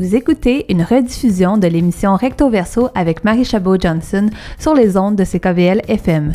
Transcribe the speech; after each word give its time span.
Vous 0.00 0.16
écoutez 0.16 0.64
une 0.70 0.82
rediffusion 0.82 1.58
de 1.58 1.66
l'émission 1.66 2.16
Recto 2.16 2.48
Verso 2.48 2.88
avec 2.94 3.22
Marie 3.22 3.44
Chabot-Johnson 3.44 4.30
sur 4.58 4.72
les 4.72 4.96
ondes 4.96 5.14
de 5.14 5.24
CKVL 5.24 5.82
FM. 5.88 6.32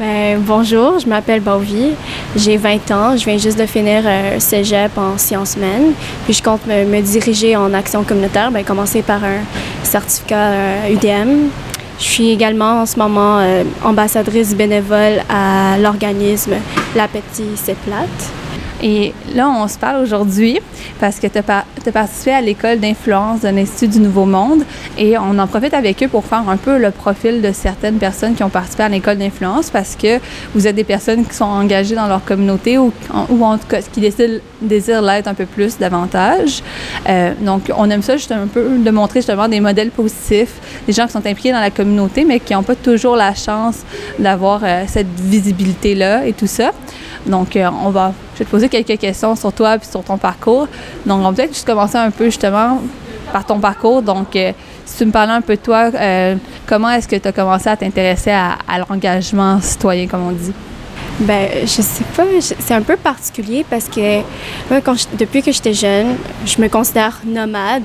Ben, 0.00 0.40
bonjour, 0.40 0.98
je 0.98 1.08
m'appelle 1.08 1.42
Bauvi, 1.42 1.92
j'ai 2.34 2.56
20 2.56 2.90
ans, 2.90 3.16
je 3.16 3.24
viens 3.24 3.38
juste 3.38 3.56
de 3.56 3.66
finir 3.66 4.02
euh, 4.04 4.40
cégep 4.40 4.98
en 4.98 5.16
sciences 5.16 5.54
humaines, 5.54 5.92
puis 6.24 6.32
je 6.34 6.42
compte 6.42 6.66
me, 6.66 7.00
diriger 7.02 7.54
en 7.54 7.72
action 7.72 8.02
communautaire, 8.02 8.50
ben, 8.50 8.64
commencer 8.64 9.02
par 9.02 9.22
un 9.22 9.44
certificat 9.84 10.88
UDM. 10.90 11.28
Euh, 11.28 11.48
je 12.00 12.04
suis 12.04 12.30
également 12.30 12.80
en 12.80 12.86
ce 12.86 12.98
moment 12.98 13.38
euh, 13.38 13.62
ambassadrice 13.84 14.56
bénévole 14.56 15.22
à 15.28 15.78
l'organisme 15.78 16.54
La 16.94 17.08
Petite 17.08 17.56
C'est 17.56 17.76
Plate. 17.78 18.08
Et 18.82 19.14
là, 19.34 19.48
on 19.48 19.66
se 19.66 19.78
parle 19.78 20.02
aujourd'hui 20.02 20.58
parce 21.00 21.18
que 21.18 21.26
tu 21.26 21.38
as, 21.38 21.64
participé 21.90 22.32
à 22.32 22.40
l'école 22.40 22.80
d'influence 22.80 23.40
de 23.40 23.48
l'Institut 23.48 23.98
du 23.98 24.00
Nouveau 24.00 24.26
Monde 24.26 24.62
et 24.98 25.16
on 25.16 25.38
en 25.38 25.46
profite 25.46 25.74
avec 25.74 26.02
eux 26.02 26.08
pour 26.08 26.24
faire 26.24 26.46
un 26.48 26.56
peu 26.56 26.78
le 26.78 26.90
profil 26.90 27.40
de 27.40 27.50
certaines 27.52 27.96
personnes 27.96 28.34
qui 28.34 28.42
ont 28.42 28.50
participé 28.50 28.82
à 28.82 28.88
l'école 28.88 29.16
d'influence 29.16 29.70
parce 29.70 29.96
que 29.96 30.18
vous 30.54 30.66
êtes 30.66 30.76
des 30.76 30.84
personnes 30.84 31.24
qui 31.24 31.34
sont 31.34 31.44
engagées 31.44 31.94
dans 31.94 32.06
leur 32.08 32.24
communauté 32.24 32.76
ou, 32.76 32.92
ou 33.30 33.44
en 33.44 33.56
tout 33.58 33.66
cas 33.66 33.80
qui 33.80 34.00
décident, 34.00 34.40
désirent 34.60 35.02
l'être 35.02 35.28
un 35.28 35.34
peu 35.34 35.46
plus 35.46 35.78
davantage. 35.78 36.62
Euh, 37.08 37.32
donc, 37.40 37.70
on 37.76 37.88
aime 37.90 38.02
ça 38.02 38.16
juste 38.16 38.32
un 38.32 38.46
peu 38.46 38.78
de 38.78 38.90
montrer 38.90 39.20
justement 39.20 39.48
des 39.48 39.60
modèles 39.60 39.90
positifs, 39.90 40.82
des 40.86 40.92
gens 40.92 41.06
qui 41.06 41.12
sont 41.12 41.26
impliqués 41.26 41.52
dans 41.52 41.60
la 41.60 41.70
communauté 41.70 42.24
mais 42.24 42.38
qui 42.38 42.52
n'ont 42.52 42.62
pas 42.62 42.76
toujours 42.76 43.16
la 43.16 43.34
chance 43.34 43.82
d'avoir 44.18 44.60
euh, 44.62 44.84
cette 44.86 45.20
visibilité-là 45.20 46.26
et 46.26 46.34
tout 46.34 46.46
ça. 46.46 46.72
Donc, 47.26 47.56
euh, 47.56 47.68
on 47.84 47.90
va, 47.90 48.12
je 48.34 48.40
vais 48.40 48.44
te 48.44 48.50
poser 48.50 48.68
quelques 48.68 48.98
questions 48.98 49.34
sur 49.36 49.52
toi 49.52 49.76
et 49.76 49.78
sur 49.84 50.02
ton 50.02 50.18
parcours. 50.18 50.68
Donc, 51.06 51.20
on 51.20 51.30
va 51.30 51.32
peut-être 51.32 51.54
juste 51.54 51.66
commencer 51.66 51.96
un 51.96 52.10
peu 52.10 52.26
justement 52.26 52.80
par 53.32 53.46
ton 53.46 53.58
parcours. 53.58 54.02
Donc, 54.02 54.36
euh, 54.36 54.52
si 54.84 54.98
tu 54.98 55.06
me 55.06 55.10
parlais 55.10 55.32
un 55.32 55.40
peu 55.40 55.56
de 55.56 55.60
toi, 55.60 55.90
euh, 55.94 56.36
comment 56.66 56.90
est-ce 56.90 57.08
que 57.08 57.16
tu 57.16 57.28
as 57.28 57.32
commencé 57.32 57.68
à 57.68 57.76
t'intéresser 57.76 58.30
à, 58.30 58.56
l'engagement 58.88 59.60
citoyen, 59.60 60.06
comme 60.06 60.28
on 60.28 60.32
dit? 60.32 60.52
Ben, 61.20 61.48
je 61.62 61.66
sais 61.80 62.04
pas, 62.16 62.24
c'est 62.40 62.74
un 62.74 62.82
peu 62.82 62.96
particulier 62.96 63.64
parce 63.70 63.88
que 63.88 64.20
quand 64.80 64.96
depuis 65.16 65.42
que 65.42 65.52
j'étais 65.52 65.72
jeune, 65.72 66.16
je 66.44 66.60
me 66.60 66.68
considère 66.68 67.20
nomade 67.24 67.84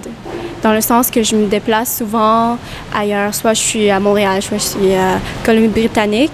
dans 0.62 0.74
le 0.74 0.82
sens 0.82 1.10
que 1.10 1.24
je 1.24 1.36
me 1.36 1.48
déplace 1.48 1.98
souvent 1.98 2.58
ailleurs. 2.94 3.34
Soit 3.34 3.54
je 3.54 3.62
suis 3.62 3.90
à 3.90 4.00
Montréal, 4.00 4.42
soit 4.42 4.58
je 4.58 4.64
suis 4.64 4.94
à 4.94 5.20
Colombie-Britannique. 5.46 6.34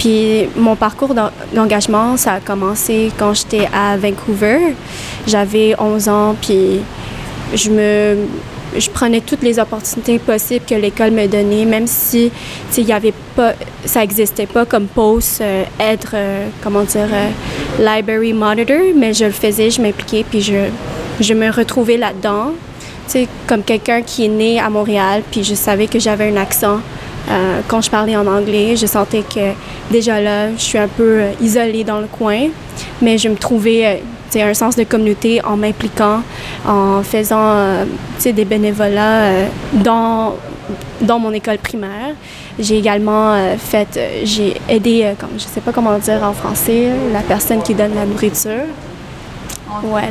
Puis 0.00 0.48
mon 0.56 0.76
parcours 0.76 1.14
d'engagement, 1.54 2.16
ça 2.16 2.32
a 2.32 2.40
commencé 2.40 3.12
quand 3.18 3.34
j'étais 3.34 3.68
à 3.70 3.98
Vancouver. 3.98 4.74
J'avais 5.26 5.74
11 5.78 6.08
ans, 6.08 6.36
puis 6.40 6.80
je 7.54 7.70
me 7.70 8.16
je 8.78 8.88
prenais 8.88 9.20
toutes 9.20 9.42
les 9.42 9.58
opportunités 9.58 10.18
possibles 10.18 10.64
que 10.64 10.74
l'école 10.74 11.10
me 11.10 11.26
donnait, 11.26 11.64
même 11.64 11.86
si 11.86 12.30
y 12.78 12.92
avait 12.92 13.12
pas, 13.36 13.52
ça 13.84 14.00
n'existait 14.00 14.46
pas 14.46 14.64
comme 14.64 14.86
poste, 14.86 15.40
euh, 15.40 15.64
être, 15.78 16.12
euh, 16.14 16.46
comment 16.62 16.84
dire, 16.84 17.08
euh, 17.12 17.30
library 17.78 18.32
monitor, 18.32 18.94
mais 18.94 19.12
je 19.12 19.24
le 19.24 19.32
faisais, 19.32 19.70
je 19.70 19.82
m'impliquais, 19.82 20.24
puis 20.28 20.40
je, 20.40 20.68
je 21.20 21.34
me 21.34 21.50
retrouvais 21.50 21.96
là-dedans 21.96 22.52
comme 23.46 23.64
quelqu'un 23.64 24.02
qui 24.02 24.26
est 24.26 24.28
né 24.28 24.60
à 24.60 24.70
Montréal, 24.70 25.22
puis 25.30 25.42
je 25.42 25.54
savais 25.54 25.88
que 25.88 25.98
j'avais 25.98 26.30
un 26.30 26.36
accent. 26.36 26.78
Euh, 27.28 27.60
quand 27.68 27.80
je 27.80 27.90
parlais 27.90 28.16
en 28.16 28.26
anglais, 28.26 28.76
je 28.76 28.86
sentais 28.86 29.22
que 29.22 29.52
déjà 29.90 30.20
là, 30.20 30.50
je 30.52 30.60
suis 30.60 30.78
un 30.78 30.88
peu 30.88 31.20
euh, 31.20 31.32
isolée 31.40 31.84
dans 31.84 32.00
le 32.00 32.06
coin, 32.06 32.48
mais 33.00 33.18
je 33.18 33.28
me 33.28 33.36
trouvais 33.36 34.02
euh, 34.36 34.42
un 34.42 34.54
sens 34.54 34.76
de 34.76 34.84
communauté 34.84 35.44
en 35.44 35.56
m'impliquant, 35.56 36.22
en 36.66 37.02
faisant 37.02 37.84
des 38.24 38.44
bénévolats 38.44 39.32
dans, 39.72 40.36
dans 41.00 41.18
mon 41.18 41.32
école 41.32 41.58
primaire. 41.58 42.14
J'ai 42.56 42.78
également 42.78 43.34
fait, 43.58 43.98
j'ai 44.22 44.54
aidé, 44.68 45.14
comme, 45.18 45.30
je 45.36 45.42
sais 45.42 45.60
pas 45.60 45.72
comment 45.72 45.98
dire 45.98 46.22
en 46.22 46.32
français, 46.32 46.90
la 47.12 47.22
personne 47.22 47.60
qui 47.60 47.74
donne 47.74 47.94
la 47.96 48.06
nourriture. 48.06 48.66
Ouais, 49.84 50.02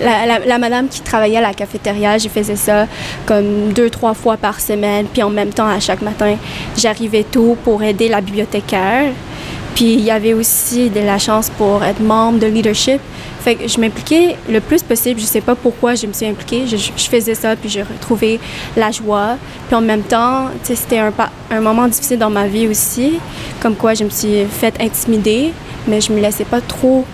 la, 0.46 0.58
madame 0.58 0.88
qui 0.88 1.02
travaillait 1.02 1.38
à 1.38 1.42
la 1.42 1.54
cafétéria, 1.54 2.18
je 2.18 2.28
faisais 2.30 2.56
ça 2.56 2.88
comme 3.26 3.72
deux, 3.74 3.90
trois 3.90 4.14
fois 4.14 4.38
par 4.38 4.60
semaine. 4.60 5.06
Puis 5.12 5.22
en 5.24 5.30
même 5.30 5.50
temps, 5.50 5.68
à 5.68 5.80
chaque 5.80 6.02
matin, 6.02 6.36
j'arrivais 6.78 7.24
tôt 7.24 7.58
pour 7.64 7.84
aider 7.84 8.08
la 8.08 8.22
bibliothécaire. 8.22 9.12
Puis 9.76 9.94
il 9.94 10.02
y 10.02 10.12
avait 10.12 10.34
aussi 10.34 10.90
de 10.90 11.00
la 11.00 11.18
chance 11.18 11.50
pour 11.50 11.84
être 11.84 12.02
membre 12.02 12.40
de 12.40 12.48
leadership. 12.48 13.00
Fait 13.42 13.56
que 13.56 13.68
je 13.68 13.80
m'impliquais 13.80 14.36
le 14.50 14.60
plus 14.60 14.84
possible. 14.84 15.20
Je 15.20 15.26
sais 15.26 15.42
pas 15.42 15.56
pourquoi 15.56 15.96
je 15.96 16.08
me 16.08 16.14
suis 16.14 16.26
impliquée. 16.26 16.66
Je, 16.68 17.10
faisais 17.10 17.36
ça, 17.36 17.56
puis 17.56 17.70
j'ai 17.70 17.84
retrouvé 17.84 18.40
la 18.76 18.92
joie. 18.92 19.38
Puis 19.68 19.76
en 19.76 19.82
même 19.82 20.02
temps, 20.02 20.48
c'était 20.64 21.00
un, 21.00 21.14
un 21.52 21.62
moment 21.62 21.88
difficile 21.88 22.20
dans 22.20 22.30
ma 22.30 22.48
vie 22.48 22.68
aussi, 22.68 23.20
comme 23.62 23.76
quoi 23.76 23.94
je 23.94 24.04
me 24.04 24.10
suis 24.10 24.46
fait 24.46 24.74
intimider, 24.82 25.54
mais 25.88 26.02
je 26.02 26.12
me 26.12 26.20
laissais 26.20 26.46
pas 26.46 26.62
trop 26.62 27.06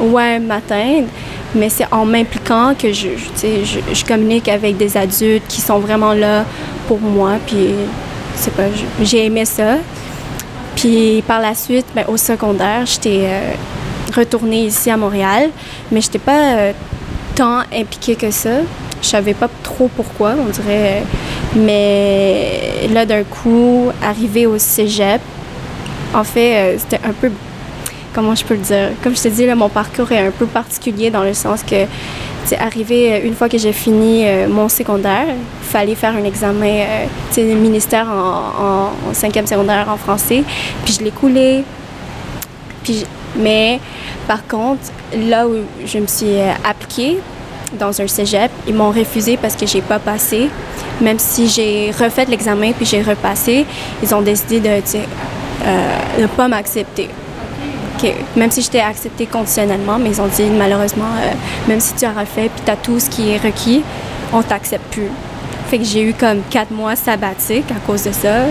ouais, 0.00 0.38
m'atteindre 0.38 1.08
mais 1.54 1.68
c'est 1.68 1.86
en 1.92 2.04
m'impliquant 2.04 2.74
que 2.78 2.92
je, 2.92 3.08
je, 3.42 3.80
je, 3.92 4.04
communique 4.04 4.48
avec 4.48 4.76
des 4.76 4.96
adultes 4.96 5.44
qui 5.48 5.60
sont 5.60 5.78
vraiment 5.78 6.12
là 6.12 6.44
pour 6.86 7.00
moi. 7.00 7.32
Puis, 7.46 7.70
c'est 8.34 8.52
pas, 8.52 8.64
j'ai 9.02 9.26
aimé 9.26 9.44
ça. 9.44 9.76
Puis 10.76 11.22
par 11.26 11.40
la 11.40 11.54
suite, 11.54 11.86
ben, 11.94 12.04
au 12.08 12.16
secondaire, 12.16 12.86
j'étais 12.86 13.22
euh, 13.24 13.52
retournée 14.14 14.64
ici 14.66 14.90
à 14.90 14.96
Montréal, 14.96 15.50
mais 15.90 16.00
j'étais 16.00 16.20
pas 16.20 16.56
euh, 16.56 16.72
tant 17.34 17.60
impliquée 17.74 18.14
que 18.14 18.30
ça. 18.30 18.60
Je 19.00 19.06
savais 19.06 19.34
pas 19.34 19.48
trop 19.62 19.88
pourquoi, 19.88 20.34
on 20.38 20.50
dirait. 20.50 21.02
Mais 21.56 22.88
là, 22.92 23.06
d'un 23.06 23.24
coup, 23.24 23.86
arrivé 24.02 24.46
au 24.46 24.58
cégep, 24.58 25.20
en 26.14 26.24
fait, 26.24 26.56
euh, 26.56 26.78
c'était 26.78 27.04
un 27.04 27.12
peu 27.12 27.30
comment 28.18 28.34
je 28.34 28.44
peux 28.44 28.54
le 28.54 28.62
dire? 28.62 28.90
Comme 29.00 29.14
je 29.14 29.22
te 29.22 29.28
dis, 29.28 29.46
mon 29.46 29.68
parcours 29.68 30.10
est 30.10 30.26
un 30.26 30.32
peu 30.32 30.46
particulier 30.46 31.08
dans 31.08 31.22
le 31.22 31.34
sens 31.34 31.62
que 31.62 31.86
c'est 32.46 32.58
arrivé 32.58 33.12
euh, 33.12 33.20
une 33.24 33.34
fois 33.34 33.48
que 33.48 33.58
j'ai 33.58 33.72
fini 33.72 34.26
euh, 34.26 34.48
mon 34.48 34.68
secondaire, 34.68 35.28
fallait 35.62 35.94
faire 35.94 36.16
un 36.16 36.24
examen 36.24 36.80
euh, 37.36 37.54
ministère 37.54 38.08
en, 38.08 38.90
cinquième 39.12 39.46
secondaire 39.46 39.86
en 39.88 39.96
français, 39.96 40.42
puis 40.84 40.94
je 40.94 41.04
l'ai 41.04 41.12
coulé. 41.12 41.62
Puis, 42.82 43.04
mais 43.36 43.78
par 44.26 44.44
contre, 44.48 44.90
là 45.16 45.46
où 45.46 45.52
je 45.86 45.98
me 45.98 46.08
suis 46.08 46.40
appliquée 46.68 47.18
dans 47.78 48.00
un 48.00 48.08
cégep, 48.08 48.50
ils 48.66 48.74
m'ont 48.74 48.90
refusé 48.90 49.36
parce 49.36 49.54
que 49.54 49.64
j'ai 49.64 49.80
pas 49.80 50.00
passé. 50.00 50.50
Même 51.00 51.20
si 51.20 51.48
j'ai 51.48 51.92
refait 51.92 52.24
l'examen 52.24 52.72
puis 52.72 52.84
j'ai 52.84 53.00
repassé, 53.00 53.64
ils 54.02 54.12
ont 54.12 54.22
décidé 54.22 54.58
de 54.58 56.20
ne 56.20 56.26
pas 56.26 56.48
m'accepter 56.48 57.08
même 58.36 58.50
si 58.50 58.62
j'étais 58.62 58.80
acceptée 58.80 59.26
conditionnellement, 59.26 59.98
mais 59.98 60.10
ils 60.10 60.20
ont 60.20 60.26
dit 60.26 60.44
malheureusement, 60.44 61.12
euh, 61.22 61.32
même 61.68 61.80
si 61.80 61.94
tu 61.94 62.04
as 62.04 62.12
refait 62.12 62.50
puis 62.54 62.62
tu 62.64 62.70
as 62.70 62.76
tout 62.76 62.98
ce 63.00 63.10
qui 63.10 63.30
est 63.30 63.38
requis, 63.38 63.82
on 64.32 64.42
t'accepte 64.42 64.84
plus. 64.92 65.10
Fait 65.68 65.78
que 65.78 65.84
j'ai 65.84 66.02
eu 66.02 66.14
comme 66.14 66.40
quatre 66.50 66.70
mois 66.70 66.96
sabbatiques 66.96 67.70
à 67.70 67.86
cause 67.86 68.04
de 68.04 68.12
ça. 68.12 68.46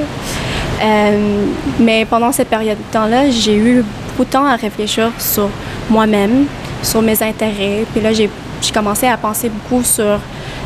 Euh, 0.84 1.46
mais 1.80 2.06
pendant 2.06 2.32
cette 2.32 2.50
période 2.50 2.78
de 2.78 2.94
temps-là, 2.94 3.30
j'ai 3.32 3.56
eu 3.56 3.84
beaucoup 4.10 4.26
de 4.26 4.30
temps 4.30 4.46
à 4.46 4.56
réfléchir 4.56 5.12
sur 5.18 5.50
moi-même, 5.90 6.46
sur 6.84 7.02
mes 7.02 7.22
intérêts. 7.24 7.86
Puis 7.92 8.02
là, 8.02 8.14
j'ai 8.14 8.30
commencé 8.74 9.08
à 9.08 9.18
penser 9.18 9.50
beaucoup 9.50 9.84
sur 9.84 10.20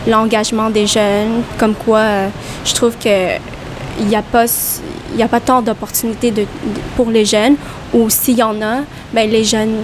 l'engagement 0.07 0.69
des 0.69 0.87
jeunes, 0.87 1.43
comme 1.57 1.75
quoi 1.75 1.99
euh, 1.99 2.27
je 2.65 2.73
trouve 2.73 2.95
que 2.97 3.37
il 3.99 4.07
n'y 4.07 4.15
a 4.15 4.21
pas 4.21 4.45
il 5.11 5.17
n'y 5.17 5.23
a 5.23 5.27
pas 5.27 5.39
tant 5.39 5.61
d'opportunités 5.61 6.33
pour 6.95 7.09
les 7.09 7.25
jeunes, 7.25 7.55
ou 7.93 8.09
s'il 8.09 8.37
y 8.37 8.43
en 8.43 8.61
a, 8.61 8.79
ben, 9.13 9.29
les 9.29 9.43
jeunes 9.43 9.75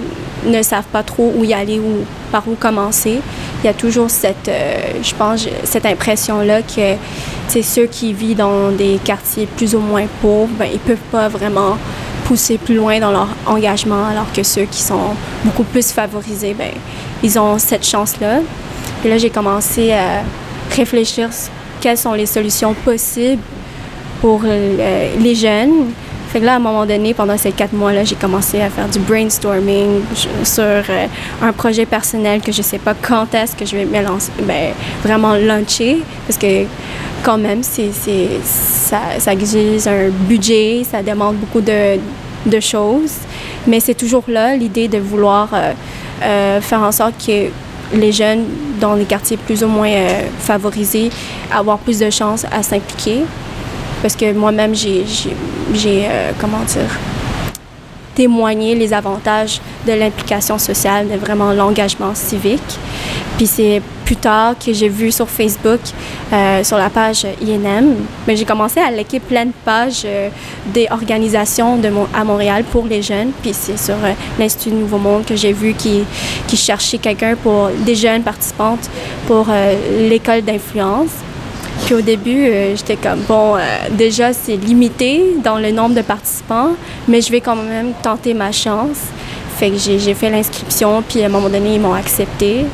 ne 0.46 0.62
savent 0.62 0.86
pas 0.92 1.02
trop 1.02 1.32
où 1.36 1.44
y 1.44 1.52
aller 1.52 1.78
ou 1.78 2.04
par 2.32 2.46
où 2.48 2.54
commencer. 2.54 3.20
Il 3.62 3.66
y 3.66 3.68
a 3.68 3.74
toujours 3.74 4.08
cette, 4.10 4.48
euh, 4.48 4.80
je 5.02 5.14
pense, 5.14 5.46
cette 5.64 5.84
impression-là 5.84 6.62
que 6.62 6.94
c'est 7.48 7.62
ceux 7.62 7.86
qui 7.86 8.12
vivent 8.12 8.36
dans 8.36 8.70
des 8.70 8.98
quartiers 9.04 9.46
plus 9.46 9.74
ou 9.74 9.80
moins 9.80 10.06
pauvres, 10.22 10.52
ben, 10.58 10.68
ils 10.72 10.78
peuvent 10.78 10.96
pas 11.10 11.28
vraiment 11.28 11.76
pousser 12.24 12.58
plus 12.58 12.74
loin 12.74 13.00
dans 13.00 13.10
leur 13.10 13.28
engagement, 13.46 14.06
alors 14.06 14.30
que 14.32 14.42
ceux 14.42 14.64
qui 14.64 14.82
sont 14.82 15.14
beaucoup 15.44 15.64
plus 15.64 15.90
favorisés, 15.90 16.54
ben, 16.54 16.70
ils 17.22 17.38
ont 17.38 17.58
cette 17.58 17.86
chance-là. 17.86 18.40
Et 19.04 19.08
là, 19.08 19.18
j'ai 19.18 19.30
commencé 19.30 19.92
à 19.92 20.22
réfléchir 20.74 21.30
quelles 21.80 21.98
sont 21.98 22.12
les 22.12 22.26
solutions 22.26 22.74
possibles 22.74 23.42
pour 24.20 24.42
euh, 24.44 25.16
les 25.18 25.34
jeunes. 25.34 25.92
Fait 26.28 26.40
que 26.40 26.44
là, 26.44 26.54
à 26.54 26.56
un 26.56 26.60
moment 26.60 26.84
donné, 26.84 27.14
pendant 27.14 27.38
ces 27.38 27.52
quatre 27.52 27.72
mois-là, 27.72 28.04
j'ai 28.04 28.14
commencé 28.14 28.60
à 28.60 28.68
faire 28.68 28.86
du 28.88 28.98
brainstorming 28.98 30.00
sur 30.44 30.62
euh, 30.62 31.06
un 31.40 31.52
projet 31.52 31.86
personnel 31.86 32.42
que 32.42 32.52
je 32.52 32.60
sais 32.60 32.78
pas 32.78 32.94
quand 33.00 33.34
est-ce 33.34 33.56
que 33.56 33.64
je 33.64 33.76
vais 33.76 33.86
me 33.86 33.92
ben, 34.42 34.74
vraiment 35.02 35.34
lancer, 35.36 36.02
parce 36.26 36.38
que 36.38 36.64
quand 37.22 37.38
même, 37.38 37.62
c'est, 37.62 37.90
ça, 38.44 39.00
ça 39.18 39.32
exige 39.32 39.86
un 39.86 40.10
budget, 40.10 40.82
ça 40.88 41.02
demande 41.02 41.36
beaucoup 41.36 41.62
de, 41.62 41.98
de 42.44 42.60
choses, 42.60 43.14
mais 43.66 43.80
c'est 43.80 43.94
toujours 43.94 44.24
là 44.28 44.54
l'idée 44.54 44.86
de 44.86 44.98
vouloir 44.98 45.48
euh, 46.22 46.60
faire 46.60 46.82
en 46.82 46.92
sorte 46.92 47.14
que 47.26 47.48
les 47.96 48.12
jeunes 48.12 48.44
dans 48.78 48.94
les 48.94 49.06
quartiers 49.06 49.38
plus 49.38 49.64
ou 49.64 49.66
moins 49.66 49.90
favorisés 50.40 51.08
avoir 51.50 51.78
plus 51.78 51.98
de 51.98 52.10
chances 52.10 52.44
à 52.52 52.62
s'impliquer. 52.62 53.22
Parce 54.02 54.16
que 54.16 54.32
moi-même, 54.32 54.74
j'ai, 54.74 55.04
euh, 55.86 56.32
comment 56.40 56.62
dire, 56.64 56.98
témoigné 58.18 58.74
les 58.74 58.92
avantages 58.92 59.60
de 59.86 59.92
l'implication 59.92 60.58
sociale, 60.58 61.08
de 61.08 61.16
vraiment 61.16 61.52
l'engagement 61.52 62.14
civique. 62.16 62.78
Puis 63.36 63.46
c'est 63.46 63.80
plus 64.04 64.16
tard 64.16 64.54
que 64.58 64.72
j'ai 64.72 64.88
vu 64.88 65.12
sur 65.12 65.28
Facebook, 65.28 65.78
euh, 66.32 66.64
sur 66.64 66.78
la 66.78 66.90
page 66.90 67.24
INM, 67.40 67.94
mais 68.26 68.34
j'ai 68.34 68.44
commencé 68.44 68.80
à 68.80 68.90
liker 68.90 69.20
plein 69.20 69.44
de 69.44 69.52
pages 69.64 70.02
euh, 70.04 70.30
des 70.66 70.88
organisations 70.90 71.78
à 72.12 72.24
Montréal 72.24 72.64
pour 72.72 72.86
les 72.86 73.02
jeunes. 73.02 73.30
Puis 73.40 73.52
c'est 73.52 73.78
sur 73.78 73.94
euh, 74.02 74.12
l'Institut 74.36 74.74
Nouveau 74.74 74.98
Monde 74.98 75.24
que 75.24 75.36
j'ai 75.36 75.52
vu 75.52 75.74
qui, 75.74 76.02
qui 76.48 76.56
cherchait 76.56 76.98
quelqu'un 76.98 77.36
pour 77.36 77.68
des 77.86 77.94
jeunes 77.94 78.22
participantes 78.22 78.90
pour 79.28 79.46
l'école 80.08 80.42
d'influence. 80.42 81.10
Puis 81.88 81.94
au 81.94 82.02
début, 82.02 82.44
euh, 82.44 82.76
j'étais 82.76 82.96
comme, 82.96 83.20
bon, 83.20 83.56
euh, 83.56 83.60
déjà, 83.92 84.34
c'est 84.34 84.56
limité 84.56 85.22
dans 85.42 85.58
le 85.58 85.70
nombre 85.70 85.94
de 85.94 86.02
participants, 86.02 86.72
mais 87.08 87.22
je 87.22 87.32
vais 87.32 87.40
quand 87.40 87.56
même 87.56 87.94
tenter 88.02 88.34
ma 88.34 88.52
chance. 88.52 88.98
Fait 89.56 89.70
que 89.70 89.78
j'ai 89.78 90.12
fait 90.12 90.28
l'inscription, 90.28 91.00
puis 91.00 91.22
à 91.22 91.26
un 91.26 91.28
moment 91.30 91.48
donné, 91.48 91.76
ils 91.76 91.80
m'ont 91.80 91.94
accepté. 91.94 92.66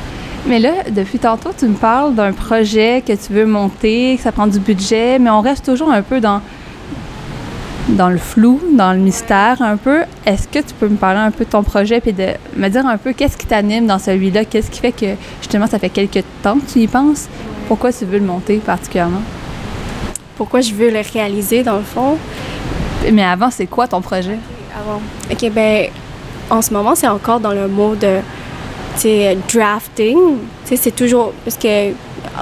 Mais 0.45 0.59
là, 0.59 0.71
depuis 0.93 1.17
tantôt, 1.17 1.51
tu 1.57 1.65
me 1.65 1.75
parles 1.75 2.13
d'un 2.13 2.33
projet 2.33 3.01
que 3.07 3.13
tu 3.13 3.31
veux 3.31 3.45
monter, 3.45 4.17
que 4.17 4.21
ça 4.21 4.33
prend 4.33 4.47
du 4.47 4.59
budget, 4.59 5.17
mais 5.17 5.29
on 5.29 5.39
reste 5.39 5.63
toujours 5.63 5.91
un 5.91 6.01
peu 6.01 6.19
dans, 6.19 6.41
dans 7.87 8.09
le 8.09 8.17
flou, 8.17 8.59
dans 8.73 8.91
le 8.91 8.99
mystère 8.99 9.61
un 9.61 9.77
peu. 9.77 10.01
Est-ce 10.25 10.49
que 10.49 10.59
tu 10.59 10.73
peux 10.77 10.89
me 10.89 10.97
parler 10.97 11.21
un 11.21 11.31
peu 11.31 11.45
de 11.45 11.49
ton 11.51 11.63
projet 11.63 12.01
et 12.05 12.11
de 12.11 12.27
me 12.57 12.67
dire 12.67 12.85
un 12.85 12.97
peu 12.97 13.13
qu'est-ce 13.13 13.37
qui 13.37 13.45
t'anime 13.45 13.87
dans 13.87 13.97
celui-là? 13.97 14.43
Qu'est-ce 14.43 14.69
qui 14.69 14.81
fait 14.81 14.91
que, 14.91 15.15
justement, 15.39 15.67
ça 15.67 15.79
fait 15.79 15.87
quelques 15.87 16.25
temps 16.43 16.55
que 16.55 16.69
tu 16.69 16.79
y 16.79 16.87
penses? 16.87 17.29
Pourquoi 17.67 17.91
tu 17.91 18.05
veux 18.05 18.19
le 18.19 18.25
monter 18.25 18.57
particulièrement? 18.57 19.21
Pourquoi 20.37 20.61
je 20.61 20.73
veux 20.73 20.89
le 20.89 21.01
réaliser, 21.13 21.63
dans 21.63 21.77
le 21.77 21.83
fond? 21.83 22.17
Mais 23.11 23.23
avant, 23.23 23.49
c'est 23.51 23.67
quoi 23.67 23.87
ton 23.87 24.01
projet? 24.01 24.37
Avant. 24.75 25.01
OK, 25.31 25.51
ben, 25.51 25.87
en 26.49 26.61
ce 26.61 26.73
moment, 26.73 26.95
c'est 26.95 27.07
encore 27.07 27.39
dans 27.39 27.53
le 27.53 27.67
mot 27.67 27.95
de, 27.95 28.19
sais, 28.97 29.37
drafting. 29.51 30.17
C'est 30.63 30.95
toujours, 30.95 31.33
parce 31.43 31.57
que 31.57 31.91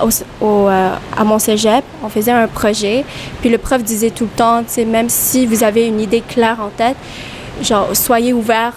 au, 0.02 0.10
au, 0.42 0.68
euh, 0.70 0.96
à 1.16 1.24
mon 1.24 1.40
cégep, 1.40 1.84
on 2.04 2.10
faisait 2.10 2.32
un 2.32 2.48
projet, 2.48 3.06
puis 3.42 3.50
le 3.50 3.58
prof 3.58 3.84
disait 3.84 4.10
tout 4.12 4.26
le 4.26 4.30
temps, 4.30 4.64
même 4.88 5.10
si 5.10 5.46
vous 5.46 5.64
avez 5.64 5.88
une 5.88 6.00
idée 6.00 6.22
claire 6.22 6.58
en 6.62 6.70
tête, 6.70 6.98
genre, 7.62 7.90
soyez 7.94 8.34
ouvert 8.34 8.74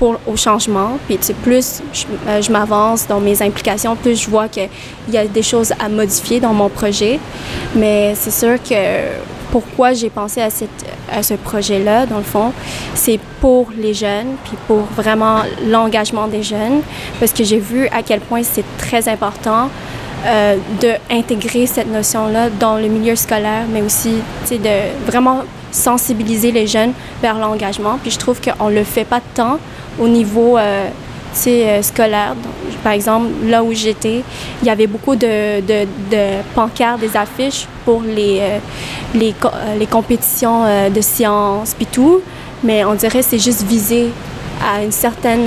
au 0.00 0.36
changement. 0.36 0.98
Puis, 1.06 1.18
tu 1.18 1.24
sais, 1.24 1.34
plus 1.34 1.82
je, 1.92 2.04
euh, 2.28 2.42
je 2.42 2.50
m'avance 2.50 3.06
dans 3.06 3.20
mes 3.20 3.40
implications, 3.42 3.96
plus 3.96 4.20
je 4.22 4.30
vois 4.30 4.48
qu'il 4.48 4.68
y 5.10 5.16
a 5.16 5.26
des 5.26 5.42
choses 5.42 5.72
à 5.78 5.88
modifier 5.88 6.40
dans 6.40 6.52
mon 6.52 6.68
projet. 6.68 7.18
Mais 7.74 8.14
c'est 8.14 8.30
sûr 8.30 8.62
que 8.62 8.74
pourquoi 9.50 9.92
j'ai 9.92 10.10
pensé 10.10 10.42
à, 10.42 10.50
ce 11.22 11.34
projet-là, 11.34 12.06
dans 12.06 12.18
le 12.18 12.24
fond, 12.24 12.52
c'est 12.94 13.18
pour 13.40 13.70
les 13.76 13.94
jeunes, 13.94 14.36
puis 14.44 14.56
pour 14.66 14.80
vraiment 14.96 15.38
l'engagement 15.66 16.26
des 16.26 16.42
jeunes, 16.42 16.82
parce 17.18 17.32
que 17.32 17.44
j'ai 17.44 17.58
vu 17.58 17.88
à 17.88 18.02
quel 18.02 18.20
point 18.20 18.42
c'est 18.42 18.64
très 18.76 19.08
important 19.08 19.70
euh, 20.26 20.56
d'intégrer 20.80 21.66
cette 21.66 21.90
notion-là 21.90 22.50
dans 22.50 22.76
le 22.76 22.88
milieu 22.88 23.16
scolaire, 23.16 23.64
mais 23.72 23.82
aussi 23.82 24.16
de 24.50 25.06
vraiment 25.06 25.42
sensibiliser 25.76 26.52
les 26.52 26.66
jeunes 26.66 26.92
vers 27.22 27.38
l'engagement. 27.38 27.98
Puis 28.02 28.10
je 28.10 28.18
trouve 28.18 28.40
qu'on 28.40 28.70
ne 28.70 28.74
le 28.74 28.84
fait 28.84 29.04
pas 29.04 29.20
tant 29.34 29.58
au 29.98 30.08
niveau 30.08 30.58
euh, 30.58 30.88
euh, 31.46 31.82
scolaire. 31.82 32.34
Donc, 32.34 32.76
par 32.82 32.92
exemple, 32.92 33.26
là 33.44 33.62
où 33.62 33.72
j'étais, 33.72 34.22
il 34.62 34.66
y 34.66 34.70
avait 34.70 34.86
beaucoup 34.86 35.14
de, 35.14 35.60
de, 35.60 35.86
de 36.10 36.42
pancartes, 36.54 37.00
des 37.00 37.16
affiches 37.16 37.66
pour 37.84 38.02
les, 38.02 38.38
euh, 38.40 38.58
les, 39.14 39.34
euh, 39.44 39.76
les 39.78 39.86
compétitions 39.86 40.64
de 40.90 41.00
sciences, 41.00 41.74
puis 41.74 41.86
tout. 41.86 42.20
Mais 42.64 42.84
on 42.84 42.94
dirait 42.94 43.20
que 43.20 43.26
c'est 43.26 43.38
juste 43.38 43.62
visé 43.62 44.08
à 44.64 44.82
une 44.82 44.92
certaine 44.92 45.46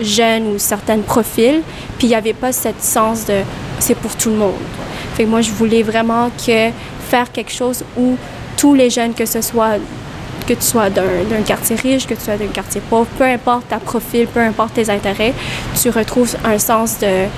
jeune 0.00 0.48
ou 0.48 0.58
certains 0.58 0.98
profils. 0.98 1.62
Puis 1.96 2.08
il 2.08 2.10
n'y 2.10 2.16
avait 2.16 2.34
pas 2.34 2.52
cette 2.52 2.82
sens 2.82 3.24
de 3.26 3.34
c'est 3.78 3.94
pour 3.94 4.14
tout 4.16 4.30
le 4.30 4.36
monde. 4.36 4.60
Fait 5.14 5.26
moi, 5.26 5.40
je 5.40 5.52
voulais 5.52 5.82
vraiment 5.82 6.30
que 6.44 6.70
faire 7.08 7.30
quelque 7.30 7.52
chose 7.52 7.84
où 7.96 8.16
tous 8.56 8.74
les 8.74 8.90
jeunes, 8.90 9.14
que 9.14 9.26
ce 9.26 9.40
soit 9.40 9.78
que 10.46 10.54
tu 10.54 10.62
sois 10.62 10.90
d'un 10.90 11.42
quartier 11.46 11.76
riche, 11.76 12.06
que 12.06 12.14
tu 12.14 12.22
sois 12.22 12.36
d'un 12.36 12.48
quartier 12.48 12.80
pauvre, 12.80 13.06
peu 13.16 13.24
importe 13.24 13.68
ta 13.68 13.78
profil, 13.78 14.26
peu 14.26 14.40
importe 14.40 14.74
tes 14.74 14.90
intérêts, 14.90 15.32
tu 15.80 15.88
retrouves 15.90 16.34
un 16.44 16.58
sens 16.58 16.98
de... 16.98 17.06
euh, 17.06 17.28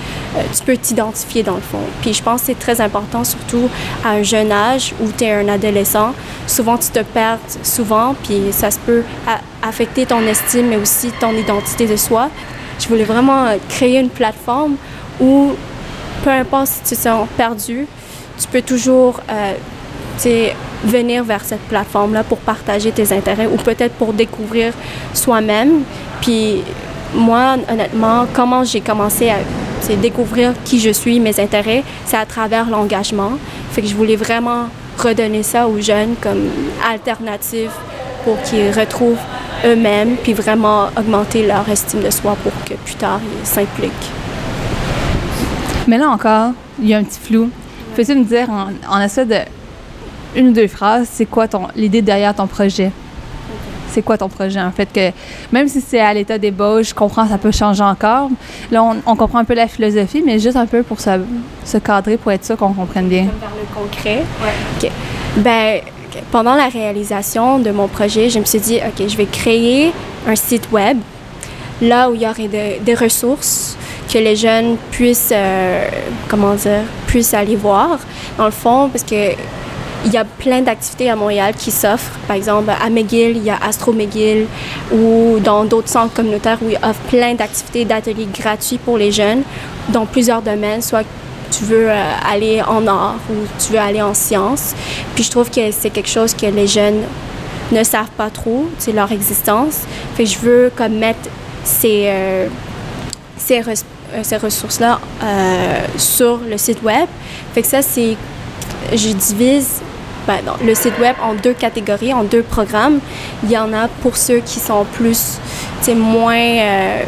tu 0.56 0.64
peux 0.64 0.76
t'identifier 0.76 1.42
dans 1.42 1.56
le 1.56 1.60
fond. 1.60 1.82
Puis 2.00 2.14
je 2.14 2.22
pense 2.22 2.40
que 2.40 2.46
c'est 2.46 2.58
très 2.58 2.80
important, 2.80 3.22
surtout 3.22 3.68
à 4.04 4.12
un 4.12 4.22
jeune 4.22 4.50
âge 4.50 4.94
où 5.02 5.10
tu 5.16 5.24
es 5.24 5.32
un 5.32 5.48
adolescent. 5.48 6.14
Souvent, 6.46 6.78
tu 6.78 6.88
te 6.88 7.00
perds 7.00 7.40
souvent, 7.62 8.14
puis 8.22 8.40
ça 8.52 8.70
se 8.70 8.78
peut 8.78 9.02
affecter 9.62 10.06
ton 10.06 10.22
estime, 10.22 10.68
mais 10.68 10.76
aussi 10.76 11.10
ton 11.20 11.32
identité 11.32 11.86
de 11.86 11.96
soi. 11.96 12.30
Je 12.80 12.88
voulais 12.88 13.04
vraiment 13.04 13.48
créer 13.68 14.00
une 14.00 14.08
plateforme 14.08 14.76
où, 15.20 15.52
peu 16.24 16.30
importe 16.30 16.68
si 16.68 16.80
tu 16.80 16.96
te 16.96 17.02
sens 17.02 17.28
perdu, 17.36 17.86
tu 18.40 18.48
peux 18.48 18.62
toujours 18.62 19.20
euh, 19.30 19.52
venir 20.84 21.24
vers 21.24 21.44
cette 21.44 21.62
plateforme-là 21.62 22.24
pour 22.24 22.38
partager 22.38 22.92
tes 22.92 23.12
intérêts 23.12 23.46
ou 23.46 23.56
peut-être 23.56 23.94
pour 23.94 24.12
découvrir 24.12 24.72
soi-même. 25.12 25.82
Puis 26.20 26.62
moi, 27.14 27.56
honnêtement, 27.70 28.26
comment 28.32 28.64
j'ai 28.64 28.80
commencé 28.80 29.30
à 29.30 29.36
découvrir 30.00 30.54
qui 30.64 30.80
je 30.80 30.90
suis, 30.90 31.20
mes 31.20 31.38
intérêts, 31.38 31.84
c'est 32.06 32.16
à 32.16 32.24
travers 32.24 32.68
l'engagement. 32.70 33.32
Fait 33.72 33.82
que 33.82 33.88
je 33.88 33.94
voulais 33.94 34.16
vraiment 34.16 34.68
redonner 34.98 35.42
ça 35.42 35.68
aux 35.68 35.80
jeunes 35.80 36.14
comme 36.20 36.48
alternative 36.90 37.70
pour 38.24 38.40
qu'ils 38.42 38.70
retrouvent 38.70 39.18
eux-mêmes, 39.66 40.16
puis 40.22 40.32
vraiment 40.32 40.86
augmenter 40.98 41.46
leur 41.46 41.68
estime 41.68 42.02
de 42.02 42.10
soi 42.10 42.36
pour 42.42 42.52
que 42.64 42.74
plus 42.74 42.94
tard 42.94 43.20
ils 43.40 43.46
s'impliquent. 43.46 43.92
Mais 45.86 45.98
là 45.98 46.08
encore, 46.08 46.52
il 46.80 46.88
y 46.88 46.94
a 46.94 46.98
un 46.98 47.04
petit 47.04 47.20
flou. 47.20 47.50
Peux-tu 47.94 48.14
me 48.14 48.24
dire 48.24 48.48
en, 48.50 48.68
en 48.90 49.04
de 49.04 49.38
une 50.36 50.48
ou 50.48 50.52
deux 50.52 50.68
phrases, 50.68 51.08
c'est 51.10 51.26
quoi 51.26 51.48
ton 51.48 51.68
l'idée 51.76 52.02
derrière 52.02 52.34
ton 52.34 52.46
projet? 52.46 52.90
C'est 53.90 54.02
quoi 54.02 54.18
ton 54.18 54.28
projet 54.28 54.60
en 54.60 54.72
fait 54.72 54.88
que 54.92 55.10
même 55.52 55.68
si 55.68 55.80
c'est 55.80 56.00
à 56.00 56.12
l'état 56.12 56.36
d'ébauche, 56.36 56.88
je 56.88 56.94
comprends 56.94 57.28
ça 57.28 57.38
peut 57.38 57.52
changer 57.52 57.84
encore. 57.84 58.28
Là 58.72 58.82
on, 58.82 58.96
on 59.06 59.14
comprend 59.14 59.38
un 59.38 59.44
peu 59.44 59.54
la 59.54 59.68
philosophie, 59.68 60.20
mais 60.26 60.40
juste 60.40 60.56
un 60.56 60.66
peu 60.66 60.82
pour 60.82 60.98
se, 61.00 61.10
se 61.64 61.78
cadrer 61.78 62.16
pour 62.16 62.32
être 62.32 62.44
sûr 62.44 62.56
qu'on 62.56 62.72
comprenne 62.72 63.06
bien. 63.08 63.22
Vers 63.40 63.50
le 63.56 63.72
concret. 63.72 64.22
OK. 64.82 64.90
Ben, 65.36 65.80
ok. 66.12 66.22
pendant 66.32 66.54
la 66.56 66.66
réalisation 66.68 67.60
de 67.60 67.70
mon 67.70 67.86
projet, 67.86 68.30
je 68.30 68.40
me 68.40 68.44
suis 68.44 68.58
dit, 68.60 68.78
OK, 68.84 69.06
je 69.08 69.16
vais 69.16 69.26
créer 69.26 69.92
un 70.26 70.34
site 70.34 70.72
web 70.72 70.98
là 71.80 72.10
où 72.10 72.14
il 72.16 72.22
y 72.22 72.26
aurait 72.26 72.48
de- 72.48 72.82
des 72.84 72.94
ressources 72.94 73.76
que 74.12 74.18
les 74.18 74.34
jeunes 74.36 74.76
puissent, 74.90 75.32
euh, 75.32 75.88
comment 76.28 76.54
dire, 76.54 76.82
puissent 77.06 77.34
aller 77.34 77.56
voir. 77.56 77.98
Dans 78.38 78.44
le 78.46 78.50
fond, 78.50 78.88
parce 78.92 79.04
que 79.04 79.32
il 80.04 80.12
y 80.12 80.18
a 80.18 80.24
plein 80.24 80.60
d'activités 80.60 81.08
à 81.10 81.16
Montréal 81.16 81.54
qui 81.56 81.70
s'offrent. 81.70 82.18
Par 82.26 82.36
exemple, 82.36 82.70
à 82.70 82.90
McGill, 82.90 83.36
il 83.36 83.44
y 83.44 83.50
a 83.50 83.56
Astro 83.66 83.92
McGill 83.92 84.46
ou 84.92 85.38
dans 85.40 85.64
d'autres 85.64 85.88
centres 85.88 86.12
communautaires 86.14 86.58
où 86.62 86.68
ils 86.68 86.76
offrent 86.76 87.00
plein 87.08 87.34
d'activités, 87.34 87.84
d'ateliers 87.84 88.28
gratuits 88.32 88.78
pour 88.78 88.98
les 88.98 89.10
jeunes 89.12 89.42
dans 89.88 90.04
plusieurs 90.06 90.42
domaines, 90.42 90.82
soit 90.82 91.04
tu 91.50 91.64
veux 91.64 91.88
euh, 91.90 92.12
aller 92.28 92.60
en 92.62 92.86
art 92.86 93.16
ou 93.30 93.34
tu 93.64 93.72
veux 93.72 93.78
aller 93.78 94.02
en 94.02 94.12
sciences. 94.14 94.74
Puis 95.14 95.24
je 95.24 95.30
trouve 95.30 95.50
que 95.50 95.70
c'est 95.70 95.90
quelque 95.90 96.08
chose 96.10 96.34
que 96.34 96.46
les 96.46 96.66
jeunes 96.66 97.02
ne 97.72 97.82
savent 97.82 98.10
pas 98.16 98.28
trop, 98.28 98.66
c'est 98.78 98.92
leur 98.92 99.10
existence. 99.10 99.80
Fait 100.16 100.24
que 100.24 100.30
je 100.30 100.38
veux 100.38 100.72
comme 100.76 100.94
mettre 100.98 101.30
ces, 101.64 102.04
euh, 102.06 102.48
ces, 103.38 103.60
res- 103.60 103.84
euh, 104.14 104.20
ces 104.22 104.36
ressources-là 104.36 105.00
sur 105.96 106.40
le 106.48 106.58
site 106.58 106.82
web. 106.82 107.06
Fait 107.54 107.62
que 107.62 107.68
ça, 107.68 107.80
c'est... 107.80 108.16
Je 108.92 109.08
divise 109.08 109.80
ben, 110.26 110.40
le 110.64 110.74
site 110.74 110.98
web 110.98 111.14
en 111.22 111.34
deux 111.34 111.52
catégories, 111.52 112.12
en 112.12 112.24
deux 112.24 112.42
programmes. 112.42 113.00
Il 113.42 113.50
y 113.50 113.58
en 113.58 113.72
a 113.72 113.88
pour 114.02 114.16
ceux 114.16 114.38
qui 114.38 114.60
sont 114.60 114.84
plus, 114.84 115.38
moins, 115.94 116.36
euh, 116.36 117.02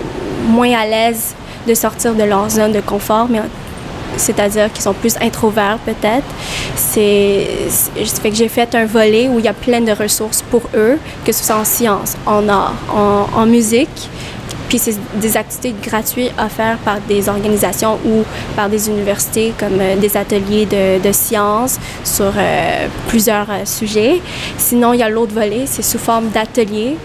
moins 0.49 0.73
à 0.73 0.87
l'aise 0.87 1.35
de 1.66 1.75
sortir 1.75 2.14
de 2.14 2.23
leur 2.23 2.49
zone 2.50 2.73
de 2.73 2.80
confort, 2.80 3.26
mais 3.28 3.40
c'est-à-dire 4.16 4.73
qu'ils 4.73 4.82
sont 4.82 4.94
plus 4.94 5.16
introverts 5.20 5.78
peut-être. 5.85 6.26
C'est, 6.76 7.46
fait 8.23 8.30
que 8.30 8.37
j'ai 8.37 8.49
fait 8.49 8.75
un 8.75 8.87
volet 8.87 9.28
où 9.28 9.38
il 9.38 9.44
y 9.44 9.49
a 9.49 9.52
plein 9.52 9.80
de 9.80 9.92
ressources 9.92 10.42
pour 10.42 10.62
eux, 10.75 10.99
que 11.25 11.32
ce 11.32 11.44
soit 11.44 11.56
en 11.56 11.64
sciences, 11.64 12.16
en 12.26 12.49
art, 12.49 12.75
en 13.35 13.46
musique. 13.46 14.08
Puis 14.68 14.78
c'est 14.78 14.96
des 15.20 15.37
activités 15.37 15.75
gratuites 15.82 16.32
offertes 16.38 16.80
par 16.85 17.00
des 17.00 17.28
organisations 17.28 17.99
ou 18.04 18.25
par 18.56 18.68
des 18.68 18.88
universités 18.88 19.52
comme 19.58 19.80
euh, 19.80 19.96
des 19.96 20.16
ateliers 20.16 20.66
de, 20.66 21.12
sciences 21.12 21.78
sur 22.04 22.32
euh, 22.37 22.87
plusieurs 23.08 23.49
euh, 23.50 23.64
sujets. 23.64 24.20
Sinon, 24.58 24.92
il 24.92 25.00
y 25.00 25.02
a 25.02 25.08
l'autre 25.08 25.32
volet, 25.32 25.64
c'est 25.66 25.82
sous 25.82 25.99
forme 25.99 26.28
d'ateliers. 26.28 26.96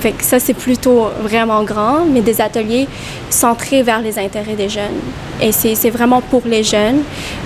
Fait 0.00 0.12
que 0.12 0.24
ça, 0.24 0.40
c'est 0.40 0.54
plutôt 0.54 1.08
vraiment 1.22 1.62
grand, 1.62 2.04
mais 2.04 2.20
des 2.20 2.40
ateliers 2.40 2.88
centrés 3.30 3.82
vers 3.82 4.00
les 4.00 4.18
intérêts 4.18 4.54
des 4.54 4.68
jeunes. 4.68 5.00
Et 5.40 5.52
c'est 5.52 5.90
vraiment 5.90 6.20
pour 6.20 6.42
les 6.44 6.62
jeunes. 6.62 7.02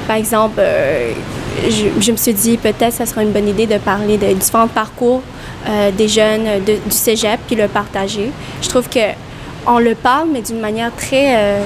Par 0.09 0.17
exemple, 0.17 0.61
je, 1.69 2.11
me 2.11 2.17
suis 2.17 2.35
dit 2.35 2.57
peut-être 2.57 2.93
ça 2.93 3.07
serait 3.07 3.23
une 3.23 3.33
bonne 3.33 3.49
idée 3.49 3.67
de 3.67 3.79
parler 3.79 4.17
de 4.17 4.33
différents 4.33 4.67
parcours 4.67 5.23
des 5.97 6.09
jeunes 6.09 6.65
du 6.67 6.91
cégep 6.91 7.39
puis 7.47 7.55
le 7.55 7.69
partager. 7.69 8.33
Je 8.63 8.69
trouve 8.69 8.89
que 8.89 9.13
on 9.69 9.79
le 9.79 9.95
parle, 9.95 10.29
mais 10.33 10.41
d'une 10.41 10.61
manière 10.61 10.95
très 10.97 11.37
euh, 11.37 11.63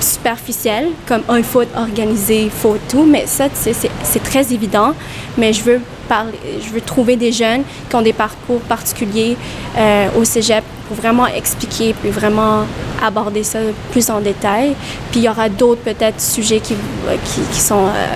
superficielle, 0.00 0.88
comme 1.06 1.22
oh, 1.28 1.34
il 1.36 1.44
organisé, 1.76 2.44
il 2.44 2.50
faut 2.50 2.76
tout, 2.88 3.04
mais 3.04 3.26
ça, 3.26 3.48
c'est 3.52 4.22
très 4.22 4.52
évident. 4.52 4.94
Mais 5.36 5.52
je 5.52 5.62
veux 5.62 5.80
parler, 6.08 6.38
je 6.60 6.70
veux 6.70 6.80
trouver 6.80 7.16
des 7.16 7.30
jeunes 7.30 7.62
qui 7.88 7.94
ont 7.94 8.02
des 8.02 8.14
parcours 8.14 8.60
particuliers 8.60 9.36
euh, 9.76 10.08
au 10.18 10.24
cégep 10.24 10.64
pour 10.88 10.96
vraiment 10.96 11.26
expliquer 11.26 11.94
puis 12.00 12.10
vraiment 12.10 12.64
aborder 13.04 13.44
ça 13.44 13.58
plus 13.92 14.08
en 14.08 14.20
détail. 14.20 14.74
Puis 15.10 15.20
il 15.20 15.24
y 15.24 15.28
aura 15.28 15.50
d'autres 15.50 15.82
peut-être 15.82 16.20
sujets 16.20 16.60
qui, 16.60 16.74
sont, 17.60 17.86
euh, 17.88 18.06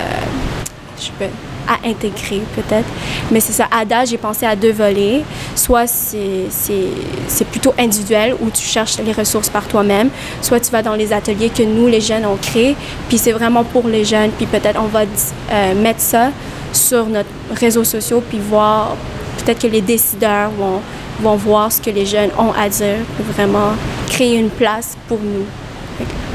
je 0.99 1.09
peux, 1.19 1.31
à 1.67 1.87
intégrer 1.87 2.41
peut-être. 2.55 2.87
Mais 3.31 3.39
c'est 3.39 3.53
ça, 3.53 3.67
ADA, 3.71 4.05
j'ai 4.05 4.17
pensé 4.17 4.45
à 4.45 4.55
deux 4.55 4.71
volets. 4.71 5.23
Soit 5.55 5.87
c'est 5.87 7.45
plutôt 7.51 7.73
individuel 7.77 8.35
où 8.41 8.49
tu 8.49 8.63
cherches 8.63 8.97
les 8.99 9.11
ressources 9.11 9.49
par 9.49 9.67
toi-même, 9.67 10.09
soit 10.41 10.59
tu 10.59 10.71
vas 10.71 10.81
dans 10.81 10.95
les 10.95 11.13
ateliers 11.13 11.49
que 11.49 11.63
nous, 11.63 11.87
les 11.87 12.01
jeunes, 12.01 12.25
on 12.25 12.35
crée, 12.35 12.75
puis 13.09 13.17
c'est 13.17 13.31
vraiment 13.31 13.63
pour 13.63 13.87
les 13.87 14.05
jeunes, 14.05 14.31
puis 14.31 14.45
peut-être 14.45 14.79
on 14.79 14.87
va 14.87 15.01
euh, 15.01 15.75
mettre 15.75 15.99
ça 15.99 16.31
sur 16.71 17.05
notre 17.05 17.29
réseaux 17.53 17.83
sociaux, 17.83 18.21
puis 18.27 18.39
voir, 18.39 18.95
peut-être 19.37 19.61
que 19.61 19.67
les 19.67 19.81
décideurs 19.81 20.49
vont, 20.51 20.81
vont 21.19 21.35
voir 21.35 21.71
ce 21.71 21.81
que 21.81 21.89
les 21.89 22.05
jeunes 22.05 22.29
ont 22.37 22.51
à 22.51 22.69
dire 22.69 22.97
pour 23.15 23.25
vraiment 23.25 23.73
créer 24.09 24.37
une 24.37 24.49
place 24.49 24.97
pour 25.07 25.19
nous. 25.19 25.45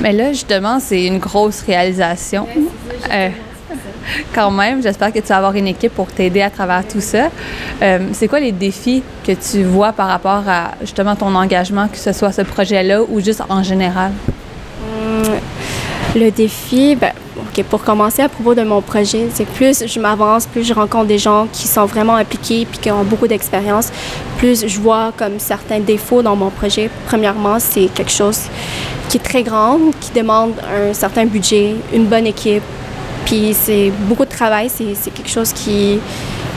Mais 0.01 0.13
là, 0.13 0.33
justement, 0.33 0.79
c'est 0.81 1.05
une 1.05 1.19
grosse 1.19 1.63
réalisation. 1.63 2.47
quand 4.35 4.51
même. 4.51 4.83
J'espère 4.83 5.13
que 5.13 5.19
tu 5.19 5.29
vas 5.29 5.37
avoir 5.37 5.55
une 5.55 5.67
équipe 5.67 5.95
pour 5.95 6.09
t'aider 6.09 6.43
à 6.43 6.51
travers 6.51 6.87
tout 6.87 7.01
ça. 7.01 7.29
Euh, 7.83 7.99
c'est 8.13 8.29
quoi 8.29 8.41
les 8.41 8.53
défis 8.53 9.03
que 9.27 9.33
tu 9.33 9.63
vois 9.63 9.93
par 9.93 10.09
rapport 10.09 10.43
à 10.49 10.73
justement 10.81 11.17
ton 11.17 11.35
engagement, 11.35 11.89
que 11.89 11.99
ce 11.99 12.13
soit 12.13 12.33
ce 12.33 12.43
projet-là 12.43 13.03
ou 13.09 13.21
juste 13.21 13.43
en 13.49 13.63
général? 13.63 14.13
Hum, 14.83 15.35
le 16.15 16.31
défi, 16.31 16.97
ben, 16.97 17.13
pour 17.63 17.83
commencer 17.83 18.23
à 18.23 18.29
propos 18.29 18.55
de 18.55 18.63
mon 18.63 18.81
projet, 18.81 19.29
c'est 19.33 19.47
plus 19.47 19.85
je 19.87 20.01
m'avance, 20.01 20.47
plus 20.47 20.65
je 20.65 20.73
rencontre 20.73 21.07
des 21.07 21.19
gens 21.19 21.47
qui 21.53 21.67
sont 21.67 21.87
vraiment 21.87 22.17
impliqués 22.17 22.67
puis 22.71 22.79
qui 22.79 22.91
ont 22.91 23.05
beaucoup 23.05 23.27
d'expérience, 23.27 23.91
plus 24.39 24.67
je 24.67 24.81
vois 24.81 25.13
comme 25.17 25.39
certains 25.39 25.81
défauts 25.81 26.23
dans 26.23 26.37
mon 26.37 26.51
projet. 26.51 26.91
Premièrement, 27.07 27.59
c'est 27.59 27.87
quelque 27.87 28.13
chose 28.13 28.43
qui 29.09 29.17
est 29.17 29.21
très 29.21 29.43
grand, 29.43 29.79
qui 30.01 30.13
demande 30.13 30.53
un 30.63 30.93
certain 30.93 31.25
budget, 31.25 31.75
une 31.93 32.05
bonne 32.05 32.27
équipe, 32.27 32.63
puis 33.29 33.55
c'est 33.55 33.93
beaucoup 34.09 34.25
de 34.25 34.31
travail, 34.31 34.71
c'est 34.75 35.11
quelque 35.11 35.29
chose 35.29 35.53
qui, 35.53 35.99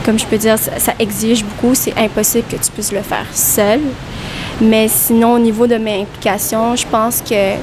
comme 0.06 0.18
je 0.18 0.24
peux 0.24 0.38
dire, 0.38 0.56
ça, 0.58 0.94
exige 0.98 1.44
beaucoup. 1.44 1.74
C'est 1.74 1.92
impossible 1.98 2.44
que 2.48 2.56
tu 2.56 2.70
puisses 2.72 2.92
le 2.92 3.02
faire 3.02 3.26
seul. 3.30 3.80
Mais 4.58 4.88
sinon, 4.88 5.34
au 5.34 5.38
niveau 5.38 5.66
de 5.66 5.76
mes 5.76 6.00
implications, 6.00 6.74
je 6.74 6.86
pense 6.86 7.20
que 7.20 7.56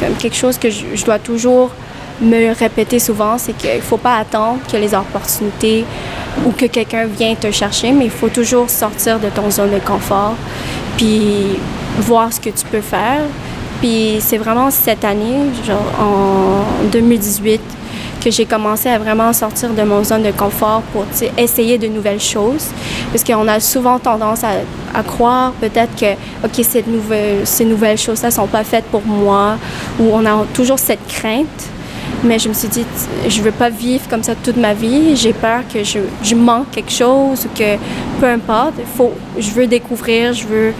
comme 0.00 0.14
quelque 0.14 0.36
chose 0.36 0.56
que 0.56 0.70
je, 0.70 1.04
dois 1.04 1.18
toujours 1.18 1.70
me 2.22 2.54
répéter 2.54 2.98
souvent, 2.98 3.36
c'est 3.36 3.52
qu'il 3.52 3.76
ne 3.76 3.80
faut 3.80 3.98
pas 3.98 4.16
attendre 4.16 4.60
que 4.70 4.78
les 4.78 4.94
opportunités 4.94 5.84
ou 6.46 6.52
que 6.52 6.64
quelqu'un 6.64 7.04
vienne 7.04 7.36
te 7.36 7.50
chercher, 7.50 7.92
mais 7.92 8.06
il 8.06 8.10
faut 8.10 8.30
toujours 8.30 8.70
sortir 8.70 9.20
de 9.20 9.28
ton 9.28 9.50
zone 9.50 9.72
de 9.74 9.78
confort, 9.80 10.36
puis 10.96 11.58
voir 11.98 12.32
ce 12.32 12.40
que 12.40 12.50
tu 12.50 12.64
peux 12.70 12.80
faire, 12.80 13.20
puis 13.80 14.16
c'est 14.20 14.38
vraiment 14.38 14.70
cette 14.70 15.04
année, 15.04 15.36
genre 15.64 15.82
en 16.00 16.88
2018, 16.90 17.60
que 18.22 18.30
j'ai 18.30 18.44
commencé 18.44 18.88
à 18.88 18.98
vraiment 18.98 19.32
sortir 19.32 19.70
de 19.70 19.82
mon 19.82 20.02
zone 20.02 20.24
de 20.24 20.32
confort 20.32 20.82
pour 20.92 21.04
essayer 21.36 21.78
de 21.78 21.86
nouvelles 21.86 22.20
choses. 22.20 22.66
Parce 23.12 23.22
qu'on 23.22 23.46
a 23.46 23.60
souvent 23.60 23.98
tendance 23.98 24.42
à, 24.42 25.02
croire 25.02 25.52
peut-être 25.60 25.94
que, 25.94 26.14
OK, 26.44 26.64
ces 26.64 27.64
nouvelles, 27.64 27.98
choses-là 27.98 28.28
ne 28.28 28.34
sont 28.34 28.48
pas 28.48 28.64
faites 28.64 28.86
pour 28.86 29.02
moi, 29.06 29.56
ou 30.00 30.10
on 30.12 30.26
a 30.26 30.44
toujours 30.52 30.78
cette 30.78 31.06
crainte. 31.06 31.46
Mais 32.24 32.40
je 32.40 32.48
me 32.48 32.54
suis 32.54 32.66
dit, 32.66 32.84
je 33.28 33.38
ne 33.38 33.44
veux 33.44 33.52
pas 33.52 33.70
vivre 33.70 34.08
comme 34.10 34.24
ça 34.24 34.34
toute 34.34 34.56
ma 34.56 34.74
vie. 34.74 35.14
J'ai 35.14 35.32
peur 35.32 35.60
que 35.72 35.84
je, 35.84 36.00
je 36.24 36.34
manque 36.34 36.72
quelque 36.72 36.90
chose 36.90 37.46
ou 37.46 37.56
que 37.56 37.76
peu 38.18 38.26
importe. 38.26 38.74
Faut, 38.96 39.12
je 39.38 39.50
veux 39.50 39.68
découvrir, 39.68 40.32
je 40.32 40.44
veux 40.44 40.72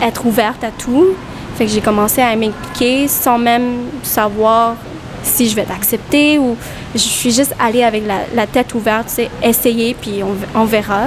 être 0.00 0.24
ouverte 0.24 0.62
à 0.62 0.70
tout. 0.70 1.16
Fait 1.58 1.66
que 1.66 1.72
j'ai 1.72 1.80
commencé 1.80 2.20
à 2.20 2.36
m'impliquer 2.36 3.08
sans 3.08 3.36
même 3.36 3.78
savoir 4.04 4.76
si 5.24 5.48
je 5.48 5.56
vais 5.56 5.64
t'accepter 5.64 6.38
ou 6.38 6.56
je 6.94 7.00
suis 7.00 7.32
juste 7.32 7.52
allée 7.58 7.82
avec 7.82 8.04
la, 8.06 8.46
tête 8.46 8.72
ouverte, 8.74 9.12
essayer 9.42 9.96
puis 10.00 10.22
on, 10.54 10.64
verra. 10.64 11.06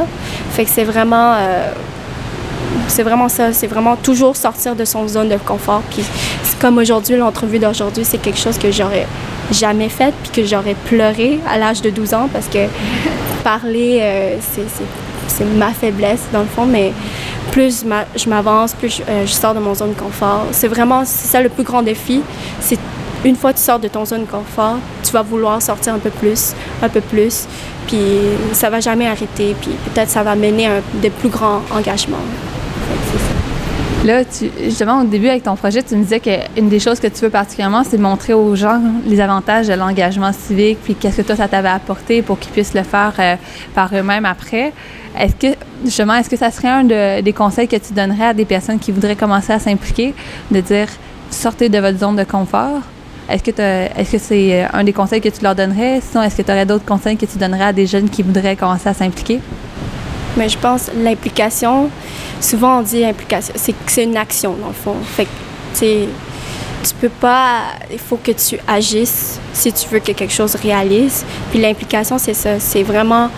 Fait 0.52 0.66
que 0.66 0.70
c'est 0.70 0.84
vraiment 0.84 1.36
euh, 1.36 1.72
c'est 2.90 3.04
vraiment 3.04 3.30
ça, 3.30 3.54
c'est 3.54 3.68
vraiment 3.68 3.96
toujours 3.96 4.36
sortir 4.36 4.76
de 4.76 4.84
son 4.84 5.08
zone 5.08 5.30
de 5.30 5.38
confort. 5.38 5.84
Puis 5.90 6.04
comme 6.60 6.80
aujourd'hui, 6.80 7.16
l'entrevue 7.16 7.58
d'aujourd'hui, 7.58 8.04
c'est 8.04 8.18
quelque 8.18 8.40
chose 8.40 8.58
que 8.58 8.74
j'aurais 8.74 9.08
jamais 9.54 9.88
fait 9.88 10.14
puis 10.22 10.42
que 10.42 10.46
j'aurais 10.46 10.76
pleuré 10.76 11.40
à 11.50 11.58
l'âge 11.58 11.82
de 11.82 11.90
12 11.92 12.14
ans 12.14 12.30
parce 12.32 12.48
que 12.48 12.68
parler, 13.46 14.00
euh, 14.02 14.36
c'est 14.42 15.46
ma 15.46 15.72
faiblesse 15.72 16.24
dans 16.34 16.42
le 16.42 16.48
fond, 16.48 16.66
mais 16.66 16.92
plus 17.52 17.86
je 18.16 18.30
m'avance, 18.30 18.74
plus 18.74 19.02
euh, 19.08 19.26
je, 19.26 19.32
sors 19.32 19.54
de 19.54 19.60
mon 19.60 19.74
zone 19.74 19.94
de 19.94 20.00
confort. 20.00 20.46
C'est 20.52 20.68
vraiment, 20.68 21.04
ça 21.06 21.42
le 21.42 21.50
plus 21.50 21.64
grand 21.64 21.82
défi. 21.82 22.22
C'est 22.60 22.80
une 23.26 23.36
fois 23.36 23.54
que 23.54 23.58
tu 23.58 23.64
sors 23.64 23.80
de 23.80 23.88
ton 23.88 24.06
zone 24.06 24.22
de 24.22 24.30
confort, 24.32 24.78
tu 25.04 25.12
vas 25.12 25.22
vouloir 25.22 25.62
sortir 25.62 25.94
un 25.94 26.00
peu 26.00 26.10
plus, 26.10 26.54
un 26.82 26.90
peu 26.90 27.02
plus, 27.02 27.48
puis 27.88 28.00
ça 28.54 28.70
va 28.70 28.80
jamais 28.80 29.08
arrêter, 29.08 29.56
puis 29.62 29.72
peut-être 29.94 30.10
ça 30.10 30.24
va 30.24 30.36
mener 30.36 30.68
à 30.68 30.82
des 30.96 31.10
plus 31.10 31.30
grands 31.30 31.62
engagements. 31.72 32.18
Là, 34.04 34.24
justement, 34.64 35.02
au 35.02 35.04
début, 35.04 35.28
avec 35.28 35.44
ton 35.44 35.56
projet, 35.56 35.84
tu 35.84 35.96
me 35.96 36.02
disais 36.02 36.20
qu'une 36.20 36.70
des 36.70 36.80
choses 36.80 37.00
que 37.00 37.06
tu 37.06 37.22
veux 37.22 37.30
particulièrement, 37.30 37.84
c'est 37.84 38.00
montrer 38.00 38.34
aux 38.34 38.56
gens 38.56 38.82
les 39.06 39.22
avantages 39.22 39.68
de 39.68 39.74
l'engagement 39.74 40.34
civique, 40.34 40.80
puis 40.84 40.96
qu'est-ce 40.96 41.18
que 41.18 41.22
toi, 41.22 41.36
ça 41.36 41.48
t'avait 41.48 41.70
apporté 41.70 42.24
pour 42.24 42.40
qu'ils 42.40 42.52
puissent 42.52 42.74
le 42.74 42.82
faire 42.82 43.14
euh, 43.20 43.36
par 43.76 43.94
eux-mêmes 43.94 44.26
après. 44.26 44.74
Est-ce 45.18 45.36
que, 45.36 45.58
justement, 45.84 46.16
est-ce 46.16 46.30
que 46.30 46.38
ça 46.38 46.52
serait 46.52 46.70
un 46.70 47.22
des 47.22 47.34
conseils 47.34 47.68
que 47.68 47.76
tu 47.76 47.94
donnerais 47.94 48.28
à 48.28 48.34
des 48.34 48.46
personnes 48.46 48.80
qui 48.80 48.92
voudraient 48.92 49.16
commencer 49.16 49.54
à 49.54 49.60
s'impliquer, 49.60 50.14
de 50.50 50.62
dire 50.62 50.88
sortez 51.30 51.70
de 51.70 51.80
votre 51.80 52.00
zone 52.00 52.16
de 52.16 52.24
confort? 52.24 52.82
Est-ce 53.30 53.44
que, 53.44 53.52
est-ce 53.62 54.12
que 54.12 54.18
c'est 54.18 54.64
euh, 54.64 54.68
un 54.74 54.84
des 54.84 54.94
conseils 54.94 55.22
que 55.22 55.30
tu 55.30 55.42
leur 55.42 55.56
donnerais? 55.56 56.02
Sinon, 56.02 56.24
est-ce 56.24 56.36
que 56.36 56.42
tu 56.42 56.52
aurais 56.52 56.66
d'autres 56.66 56.86
conseils 56.86 57.16
que 57.16 57.26
tu 57.26 57.38
donnerais 57.38 57.66
à 57.66 57.74
des 57.74 57.88
jeunes 57.88 58.10
qui 58.10 58.24
voudraient 58.24 58.56
commencer 58.56 58.90
à 58.90 58.94
s'impliquer? 58.94 59.40
Mais 60.38 60.50
je 60.50 60.58
pense 60.58 60.90
l'implication, 60.96 61.90
souvent 62.40 62.80
on 62.80 62.82
dit 62.82 63.04
implication, 63.04 63.54
c'est 63.56 63.76
c'est 63.86 64.04
une 64.04 64.18
action 64.18 64.54
dans 64.54 64.70
le 64.70 64.74
fond. 64.74 64.96
Fait 65.04 65.26
que, 65.26 65.30
tu 65.78 66.10
tu 66.84 66.96
peux 66.96 67.10
pas, 67.10 67.62
il 67.92 68.00
faut 68.00 68.18
que 68.18 68.32
tu 68.32 68.58
agisses 68.68 69.40
si 69.54 69.72
tu 69.72 69.88
veux 69.90 70.00
que 70.00 70.14
quelque 70.14 70.34
chose 70.34 70.56
réalise. 70.56 71.24
Puis 71.52 71.62
l'implication, 71.62 72.18
c'est 72.18 72.34
ça, 72.34 72.60
c'est 72.60 72.84
vraiment 72.84 73.30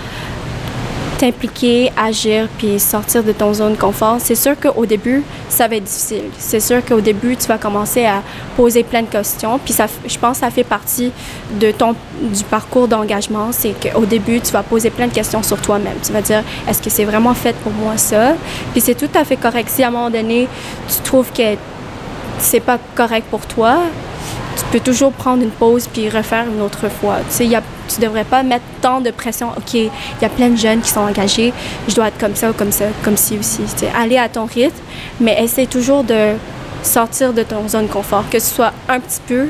t'impliquer, 1.24 1.90
agir, 1.96 2.50
puis 2.58 2.78
sortir 2.82 3.24
de 3.24 3.32
ton 3.32 3.54
zone 3.54 3.76
de 3.76 3.80
confort, 3.80 4.18
c'est 4.20 4.36
sûr 4.36 4.60
qu'au 4.60 4.86
début, 4.86 5.24
ça 5.48 5.70
va 5.70 5.78
être 5.78 5.86
difficile. 5.86 6.26
C'est 6.38 6.60
sûr 6.60 6.84
qu'au 6.84 7.00
début, 7.00 7.38
tu 7.38 7.48
vas 7.48 7.58
commencer 7.58 8.04
à 8.04 8.22
poser 8.58 8.84
plein 8.84 9.04
de 9.04 9.08
questions, 9.08 9.58
puis 9.58 9.74
ça, 9.74 9.86
je 10.06 10.18
pense 10.18 10.40
que 10.40 10.46
ça 10.46 10.52
fait 10.52 10.66
partie 10.66 11.14
de 11.62 11.72
ton, 11.72 11.96
du 12.22 12.44
parcours 12.44 12.90
d'engagement, 12.90 13.54
c'est 13.54 13.72
qu'au 13.72 14.06
début, 14.06 14.42
tu 14.42 14.52
vas 14.52 14.64
poser 14.64 14.90
plein 14.90 15.08
de 15.08 15.14
questions 15.14 15.42
sur 15.44 15.62
toi-même. 15.62 15.96
Tu 16.06 16.12
vas 16.12 16.22
dire, 16.22 16.44
est-ce 16.68 16.82
que 16.82 16.90
c'est 16.90 17.06
vraiment 17.06 17.34
fait 17.34 17.56
pour 17.64 17.72
moi 17.72 17.96
ça? 17.96 18.34
Puis 18.74 18.82
c'est 18.82 18.96
tout 18.96 19.18
à 19.18 19.24
fait 19.24 19.38
correct. 19.38 19.70
Si 19.70 19.82
à 19.82 19.88
un 19.88 19.92
moment 19.92 20.10
donné, 20.10 20.50
tu 20.90 21.02
trouves 21.04 21.32
que 21.32 21.56
c'est 22.40 22.60
pas 22.60 22.80
correct 22.96 23.28
pour 23.32 23.46
toi, 23.46 23.78
tu 24.58 24.66
peux 24.74 24.82
toujours 24.82 25.14
prendre 25.14 25.42
une 25.42 25.52
pause 25.52 25.88
puis 25.88 26.10
refaire 26.10 26.46
une 26.54 26.62
autre 26.62 26.90
fois. 26.90 27.20
Tu 27.30 27.36
sais, 27.38 27.46
y 27.46 27.56
a, 27.56 27.64
tu 27.88 28.02
devrais 28.02 28.24
pas 28.24 28.44
mettre 28.44 28.66
tant 28.82 29.02
de 29.02 29.12
pression. 29.12 29.50
OK, 29.58 29.74
il 29.74 29.90
y 30.22 30.26
a 30.26 30.30
plein 30.30 30.50
de 30.50 30.58
jeunes 30.58 30.82
qui 30.82 30.90
sont 30.90 31.02
engagés, 31.02 31.54
je 31.88 31.96
dois 31.96 32.08
être 32.08 32.18
comme 32.18 32.36
ça 32.36 32.50
ou 32.50 32.54
comme 32.54 32.72
ça, 32.72 32.86
comme 33.04 33.18
ci 33.18 33.38
aussi. 33.38 33.62
Aller 33.96 34.18
à 34.18 34.30
ton 34.30 34.46
rythme, 34.46 34.82
mais 35.20 35.42
essaie 35.42 35.66
toujours 35.66 36.04
de 36.04 36.34
sortir 36.84 37.34
de 37.34 37.44
ton 37.44 37.68
zone 37.68 37.88
confort, 37.88 38.26
que 38.30 38.40
ce 38.40 38.54
soit 38.54 38.74
un 38.90 39.00
petit 39.00 39.22
peu. 39.28 39.48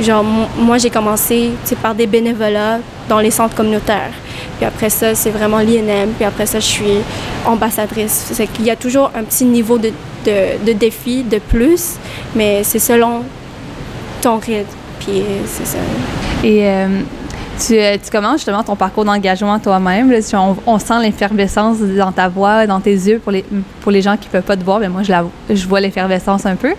Genre, 0.00 0.24
moi, 0.58 0.78
j'ai 0.78 0.90
commencé 0.90 1.50
par 1.82 1.94
des 1.94 2.06
bénévolats 2.06 2.78
dans 3.08 3.18
les 3.18 3.30
centres 3.30 3.54
communautaires. 3.54 4.12
Puis 4.58 4.66
après 4.66 4.90
ça, 4.90 5.14
c'est 5.14 5.30
vraiment 5.30 5.58
l'INM. 5.58 6.10
Puis 6.16 6.24
après 6.24 6.46
ça, 6.46 6.60
je 6.60 6.66
suis 6.66 6.98
ambassadrice. 7.44 8.30
C'est 8.32 8.46
qu'il 8.46 8.64
y 8.64 8.70
a 8.70 8.76
toujours 8.76 9.10
un 9.14 9.24
petit 9.24 9.44
niveau 9.44 9.78
de, 9.78 9.92
de, 10.24 10.64
de 10.64 10.72
défi 10.72 11.24
de 11.24 11.38
plus, 11.38 11.96
mais 12.34 12.62
c'est 12.62 12.78
selon 12.78 13.24
ton 14.20 14.38
rythme. 14.38 14.76
Puis 15.00 15.22
c'est 15.46 15.66
ça. 15.66 15.78
Et 16.44 16.68
euh, 16.68 17.00
tu, 17.66 17.78
euh, 17.78 17.96
tu 18.02 18.10
commences 18.10 18.38
justement 18.38 18.62
ton 18.62 18.76
parcours 18.76 19.04
d'engagement 19.04 19.58
toi-même. 19.58 20.12
On, 20.66 20.78
sent 20.78 21.00
l'effervescence 21.02 21.78
dans 21.78 22.12
ta 22.12 22.28
voix, 22.28 22.66
dans 22.66 22.80
tes 22.80 22.92
yeux. 22.92 23.18
Pour 23.18 23.32
les, 23.32 23.44
pour 23.80 23.92
les 23.92 24.02
gens 24.02 24.16
qui 24.16 24.26
ne 24.28 24.32
peuvent 24.32 24.42
pas 24.42 24.56
te 24.56 24.64
voir, 24.64 24.80
mais 24.80 24.88
moi, 24.88 25.02
je, 25.02 25.12
la, 25.12 25.24
je 25.50 25.66
vois 25.66 25.80
l'effervescence 25.80 26.46
un 26.46 26.56
peu. 26.56 26.74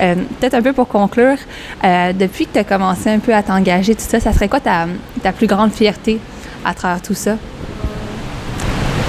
Euh, 0.00 0.14
Peut-être 0.40 0.54
un 0.54 0.62
peu 0.62 0.72
pour 0.72 0.88
conclure, 0.88 1.36
euh, 1.84 2.12
depuis 2.12 2.46
que 2.46 2.52
tu 2.54 2.58
as 2.58 2.64
commencé 2.64 3.10
un 3.10 3.18
peu 3.18 3.34
à 3.34 3.42
t'engager, 3.42 3.94
tout 3.94 4.04
ça, 4.06 4.20
ça 4.20 4.32
serait 4.32 4.48
quoi 4.48 4.60
ta, 4.60 4.86
ta 5.22 5.32
plus 5.32 5.46
grande 5.46 5.72
fierté 5.72 6.18
à 6.64 6.74
travers 6.74 7.02
tout 7.02 7.14
ça? 7.14 7.36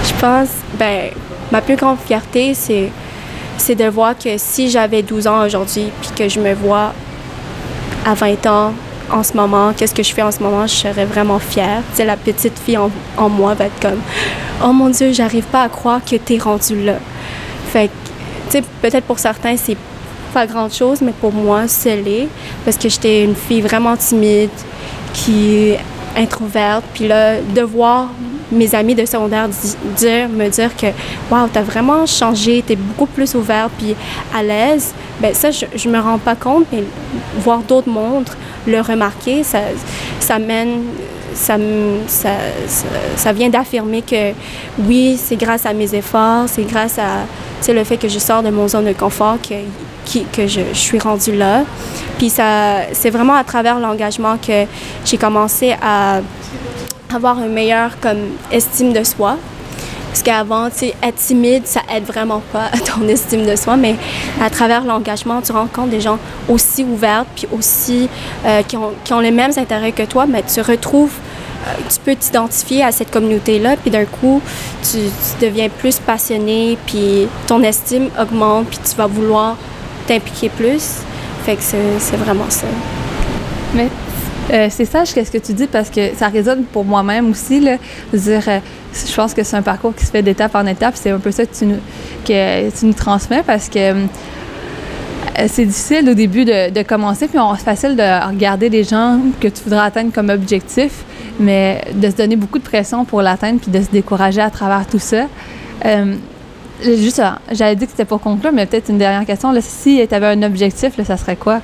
Je 0.06 0.14
pense, 0.20 0.50
ben, 0.78 1.10
ma 1.52 1.62
plus 1.62 1.76
grande 1.76 1.98
fierté, 2.00 2.54
c'est, 2.54 2.92
c'est 3.58 3.76
de 3.76 3.86
voir 3.86 4.18
que 4.18 4.38
si 4.38 4.70
j'avais 4.70 5.02
12 5.02 5.28
ans 5.28 5.46
aujourd'hui, 5.46 5.92
puis 6.02 6.12
que 6.16 6.30
je 6.30 6.40
me 6.40 6.54
vois 6.54 6.94
à 8.06 8.14
20 8.14 8.46
ans, 8.48 8.74
en 9.12 9.24
ce 9.24 9.36
moment, 9.36 9.74
qu'est-ce 9.76 9.94
que 9.94 10.04
je 10.04 10.14
fais 10.14 10.22
en 10.22 10.32
ce 10.32 10.42
moment, 10.42 10.66
je 10.68 10.74
serais 10.74 11.06
vraiment 11.06 11.40
fière. 11.40 11.82
Sais, 11.94 12.06
la 12.06 12.18
petite 12.18 12.58
fille 12.58 12.78
en, 12.78 13.30
moi 13.30 13.54
va 13.54 13.66
être 13.66 13.80
comme, 13.82 14.00
oh 14.64 14.74
mon 14.74 14.90
Dieu, 14.90 15.12
j'arrive 15.12 15.46
pas 15.46 15.64
à 15.64 15.70
croire 15.70 16.02
que 16.04 16.16
t'es 16.16 16.38
rendu 16.38 16.84
là. 16.84 16.96
Fait 17.72 17.90
que, 18.52 18.60
peut-être 18.82 19.06
pour 19.06 19.20
certains, 19.20 19.58
c'est 19.58 19.78
pas 20.34 20.48
grand-chose, 20.48 21.02
mais 21.02 21.14
pour 21.14 21.32
moi, 21.32 21.68
c'est 21.68 21.96
l'est, 21.96 22.28
parce 22.66 22.78
que 22.78 22.90
j'étais 22.90 23.24
une 23.24 23.36
fille 23.36 23.62
vraiment 23.62 23.96
timide, 23.96 24.50
qui 25.14 25.56
est 25.58 25.80
introverte, 26.18 26.84
puis 26.94 27.08
là, 27.08 27.42
de 27.42 27.62
voir 27.62 28.10
mes 28.54 28.74
amis 28.76 28.96
de 28.96 29.06
secondaire 29.06 29.50
di- 29.50 29.76
dire, 29.98 30.30
me 30.30 30.48
dire 30.50 30.76
que 30.76 30.88
waouh, 31.32 31.48
t'as 31.52 31.62
vraiment 31.62 32.06
changé, 32.06 32.64
t'es 32.66 32.76
beaucoup 32.76 33.06
plus 33.06 33.36
ouverte 33.36 33.72
puis 33.78 33.96
à 34.36 34.44
l'aise. 34.44 34.94
Ben 35.20 35.34
ça, 35.34 35.52
je, 35.52 35.66
je 35.76 35.90
me 35.90 36.00
rends 36.00 36.18
pas 36.18 36.36
compte, 36.36 36.66
mais 36.72 36.84
voir 37.40 37.60
d'autres 37.60 37.90
mondes 37.90 38.30
le 38.66 38.82
remarquer, 38.82 39.44
ça, 39.44 39.60
ça 40.20 40.40
mène, 40.40 40.84
ça, 41.34 41.58
ça, 42.08 42.30
ça, 43.16 43.34
vient 43.34 43.50
d'affirmer 43.50 44.02
que 44.02 44.32
oui, 44.80 45.20
c'est 45.22 45.36
grâce 45.36 45.66
à 45.66 45.74
mes 45.74 45.94
efforts, 45.96 46.46
c'est 46.48 46.64
grâce 46.64 46.98
à 46.98 47.26
le 47.72 47.84
fait 47.86 47.98
que 47.98 48.10
je 48.10 48.20
sors 48.20 48.44
de 48.44 48.50
mon 48.50 48.68
zone 48.68 48.86
de 48.86 48.94
confort 48.94 49.38
que, 49.42 50.20
que 50.34 50.48
je, 50.48 50.62
suis 50.74 51.00
rendue 51.00 51.36
là. 51.36 51.64
Puis 52.18 52.30
c'est 52.30 53.10
vraiment 53.10 53.36
à 53.36 53.44
travers 53.44 53.80
l'engagement 53.80 54.38
que 54.38 54.66
j'ai 55.06 55.18
commencé 55.18 55.74
à 55.82 56.20
avoir 57.16 57.40
une 57.40 57.54
meilleure 57.54 58.00
comme 58.00 58.20
estime 58.52 58.94
de 58.94 59.04
soi. 59.04 59.38
Parce 60.10 60.22
qu'avant, 60.22 60.70
tu 60.70 60.78
sais, 60.78 60.94
être 61.02 61.16
timide, 61.16 61.66
ça 61.66 61.82
aide 61.92 62.04
vraiment 62.04 62.44
pas 62.52 62.66
à 62.72 62.78
ton 62.78 63.08
estime 63.08 63.48
de 63.48 63.56
soi, 63.56 63.78
mais 63.78 63.96
à 64.40 64.50
travers 64.52 64.84
l'engagement, 64.84 65.42
tu 65.42 65.52
rencontres 65.52 65.90
des 65.90 66.02
gens 66.02 66.20
aussi 66.48 66.84
ouverts, 66.84 67.26
puis 67.36 67.48
aussi 67.52 68.08
euh, 68.46 68.62
qui, 68.62 68.78
ont, 68.78 68.92
qui 69.04 69.12
ont 69.14 69.20
les 69.20 69.32
mêmes 69.32 69.54
intérêts 69.58 69.92
que 69.92 70.04
toi, 70.04 70.28
mais 70.28 70.44
tu 70.44 70.62
retrouves, 70.62 71.14
euh, 71.66 71.72
tu 71.90 72.00
peux 72.00 72.16
t'identifier 72.16 72.84
à 72.84 72.92
cette 72.92 73.10
communauté-là, 73.10 73.76
puis 73.78 73.90
d'un 73.90 74.06
coup, 74.06 74.40
tu, 74.92 74.98
deviens 75.44 75.70
plus 75.70 75.98
passionné, 75.98 76.78
puis 76.86 77.28
ton 77.48 77.64
estime 77.64 78.10
augmente, 78.22 78.68
puis 78.68 78.80
tu 78.88 78.96
vas 78.96 79.08
vouloir 79.08 79.56
t'impliquer 80.06 80.50
plus. 80.50 80.98
Fait 81.44 81.56
que 81.56 81.64
c'est 81.64 82.00
c'est 82.00 82.18
vraiment 82.18 82.50
ça. 82.50 82.68
Mais 83.74 83.90
euh, 84.52 84.68
c'est 84.70 84.86
sage 84.86 85.14
qu'est-ce 85.14 85.32
que 85.32 85.38
tu 85.38 85.54
dis 85.54 85.68
parce 85.68 85.90
que 85.90 86.14
ça 86.16 86.28
résonne 86.28 86.64
pour 86.66 86.84
moi-même 86.84 87.32
aussi. 87.32 87.60
Là, 87.60 87.78
dire, 88.14 88.44
euh, 88.48 88.60
je 88.94 89.16
pense 89.16 89.34
que 89.34 89.44
c'est 89.44 89.56
un 89.56 89.62
parcours 89.62 89.96
qui 89.96 90.06
se 90.06 90.12
fait 90.12 90.22
d'étape 90.22 90.54
en 90.56 90.66
étape. 90.66 90.96
C'est 90.96 91.12
un 91.12 91.20
peu 91.20 91.32
ça 91.32 91.46
que 91.46 91.54
tu 91.54 91.66
nous, 91.66 92.94
transmets 92.94 93.44
parce 93.44 93.70
que 93.70 93.80
euh, 93.80 94.06
c'est 95.48 95.66
difficile 95.66 96.10
au 96.10 96.14
début 96.14 96.46
de, 96.46 96.84
commencer, 96.84 97.28
puis 97.28 97.40
c'est 97.58 97.64
facile 97.64 97.96
de 97.96 98.28
regarder 98.28 98.70
les 98.70 98.84
gens 98.84 99.20
que 99.40 99.48
tu 99.48 99.64
voudrais 99.64 99.86
atteindre 99.86 100.12
comme 100.14 100.30
objectif, 100.30 101.04
mais 101.40 101.82
de 101.94 102.10
se 102.10 102.16
donner 102.16 102.36
beaucoup 102.36 102.60
de 102.60 102.64
pression 102.64 103.06
pour 103.06 103.22
l'atteindre, 103.22 103.60
puis 103.60 103.72
de 103.72 103.82
se 103.82 103.90
décourager 103.90 104.42
à 104.42 104.50
travers 104.50 104.86
tout 104.86 105.00
ça. 105.00 105.26
Juste, 106.84 107.22
j'avais 107.52 107.76
dit 107.76 107.86
que 107.86 107.92
c'était 107.92 108.06
pour 108.06 108.20
conclure, 108.20 108.52
mais 108.52 108.66
peut-être 108.66 108.90
une 108.90 108.98
dernière 108.98 109.26
question. 109.26 109.54
Si 109.62 110.06
tu 110.08 110.14
avais 110.16 110.28
un 110.28 110.44
objectif, 110.44 110.98
là, 110.98 111.06
ça 111.06 111.18
serait 111.18 111.38
quoi? 111.38 111.62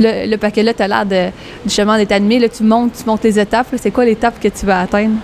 Le, 0.00 0.36
paquet 0.36 0.62
là, 0.62 0.74
tu 0.74 0.82
as 0.82 0.88
l'air 0.88 1.06
de, 1.06 1.30
justement 1.64 1.96
d'être 1.96 2.12
animé. 2.12 2.38
Là, 2.38 2.48
tu 2.48 2.62
montes, 2.62 2.92
tu 2.98 3.04
montes 3.06 3.24
les 3.24 3.38
étapes. 3.38 3.68
C'est 3.76 3.90
quoi 3.90 4.04
l'étape 4.04 4.40
que 4.40 4.48
tu 4.48 4.66
vas 4.66 4.82
atteindre? 4.82 5.16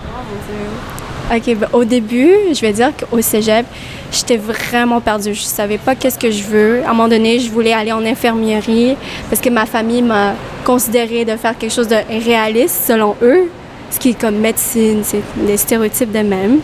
OK, 1.33 1.55
ben, 1.55 1.67
au 1.73 1.83
début, 1.83 2.31
je 2.53 2.61
vais 2.61 2.71
dire 2.71 2.91
qu'au 2.95 3.19
cégep, 3.21 3.65
j'étais 4.11 4.37
vraiment 4.37 5.01
perdue. 5.01 5.33
Je 5.33 5.41
savais 5.41 5.79
pas 5.79 5.95
qu'est-ce 5.95 6.19
que 6.19 6.29
je 6.29 6.43
veux. 6.43 6.83
À 6.83 6.91
un 6.91 6.93
moment 6.93 7.07
donné, 7.07 7.39
je 7.39 7.49
voulais 7.49 7.73
aller 7.73 7.91
en 7.91 8.05
infirmerie 8.05 8.95
parce 9.29 9.41
que 9.41 9.49
ma 9.49 9.65
famille 9.65 10.03
m'a 10.03 10.33
considéré 10.63 11.25
de 11.25 11.35
faire 11.35 11.57
quelque 11.57 11.73
chose 11.73 11.87
de 11.87 11.97
réaliste 12.23 12.85
selon 12.85 13.15
eux, 13.23 13.49
ce 13.89 13.99
qui 13.99 14.09
est 14.09 14.19
comme 14.19 14.37
médecine, 14.37 15.01
c'est 15.03 15.21
des 15.35 15.57
stéréotypes 15.57 16.11
de 16.11 16.19
même. 16.19 16.59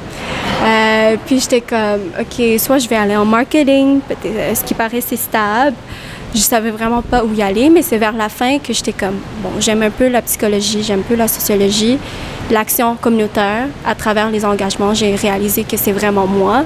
Euh, 0.63 1.15
puis 1.25 1.39
j'étais 1.39 1.61
comme, 1.61 2.01
OK, 2.19 2.59
soit 2.59 2.77
je 2.77 2.87
vais 2.87 2.97
aller 2.97 3.15
en 3.15 3.25
marketing, 3.25 3.99
euh, 4.25 4.55
ce 4.55 4.63
qui 4.63 4.73
paraissait 4.73 5.15
stable. 5.15 5.75
Je 6.33 6.39
savais 6.39 6.71
vraiment 6.71 7.01
pas 7.01 7.25
où 7.25 7.33
y 7.33 7.41
aller, 7.41 7.69
mais 7.69 7.81
c'est 7.81 7.97
vers 7.97 8.13
la 8.13 8.29
fin 8.29 8.57
que 8.59 8.71
j'étais 8.71 8.93
comme, 8.93 9.17
bon, 9.43 9.49
j'aime 9.59 9.83
un 9.83 9.89
peu 9.89 10.07
la 10.07 10.21
psychologie, 10.21 10.81
j'aime 10.81 10.99
un 10.99 11.03
peu 11.03 11.15
la 11.15 11.27
sociologie, 11.27 11.97
l'action 12.49 12.95
communautaire. 12.95 13.67
À 13.85 13.95
travers 13.95 14.29
les 14.29 14.45
engagements, 14.45 14.93
j'ai 14.93 15.13
réalisé 15.15 15.63
que 15.63 15.75
c'est 15.75 15.91
vraiment 15.91 16.27
moi. 16.27 16.63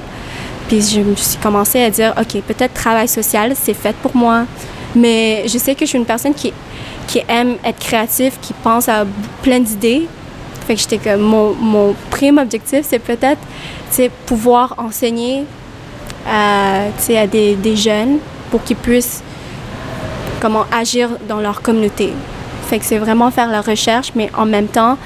Puis 0.68 0.82
je 0.82 1.00
me 1.00 1.16
suis 1.16 1.38
commencé 1.38 1.82
à 1.82 1.90
dire, 1.90 2.14
OK, 2.16 2.40
peut-être 2.42 2.74
travail 2.74 3.08
social, 3.08 3.54
c'est 3.56 3.74
fait 3.74 3.94
pour 3.96 4.14
moi. 4.14 4.44
Mais 4.94 5.48
je 5.48 5.58
sais 5.58 5.74
que 5.74 5.84
je 5.84 5.90
suis 5.90 5.98
une 5.98 6.06
personne 6.06 6.34
qui, 6.34 6.52
qui 7.08 7.22
aime 7.28 7.56
être 7.64 7.80
créative, 7.80 8.34
qui 8.40 8.52
pense 8.52 8.88
à 8.88 9.04
plein 9.42 9.58
d'idées. 9.58 10.06
Fait 10.66 10.74
que 10.76 10.80
j'étais 10.80 10.98
comme, 10.98 11.20
mon, 11.20 11.54
mon 11.54 11.94
prime 12.10 12.38
objectif, 12.38 12.80
c'est 12.88 13.00
peut-être, 13.00 13.40
pouvoir 14.26 14.74
enseigner 14.78 15.44
à, 16.28 16.82
sais, 16.98 17.16
à 17.16 17.26
des, 17.26 17.54
des 17.54 17.76
jeunes 17.76 18.18
pour 18.50 18.62
qu'ils 18.62 18.76
puissent 18.76 19.22
comment 20.40 20.64
agir 20.72 21.10
dans 21.28 21.40
leur 21.40 21.62
communauté. 21.62 22.12
C'est 22.80 22.98
vraiment 22.98 23.30
faire 23.30 23.48
la 23.48 23.60
recherche, 23.60 24.12
mais 24.14 24.30
en 24.36 24.44
même 24.44 24.66
temps, 24.66 24.98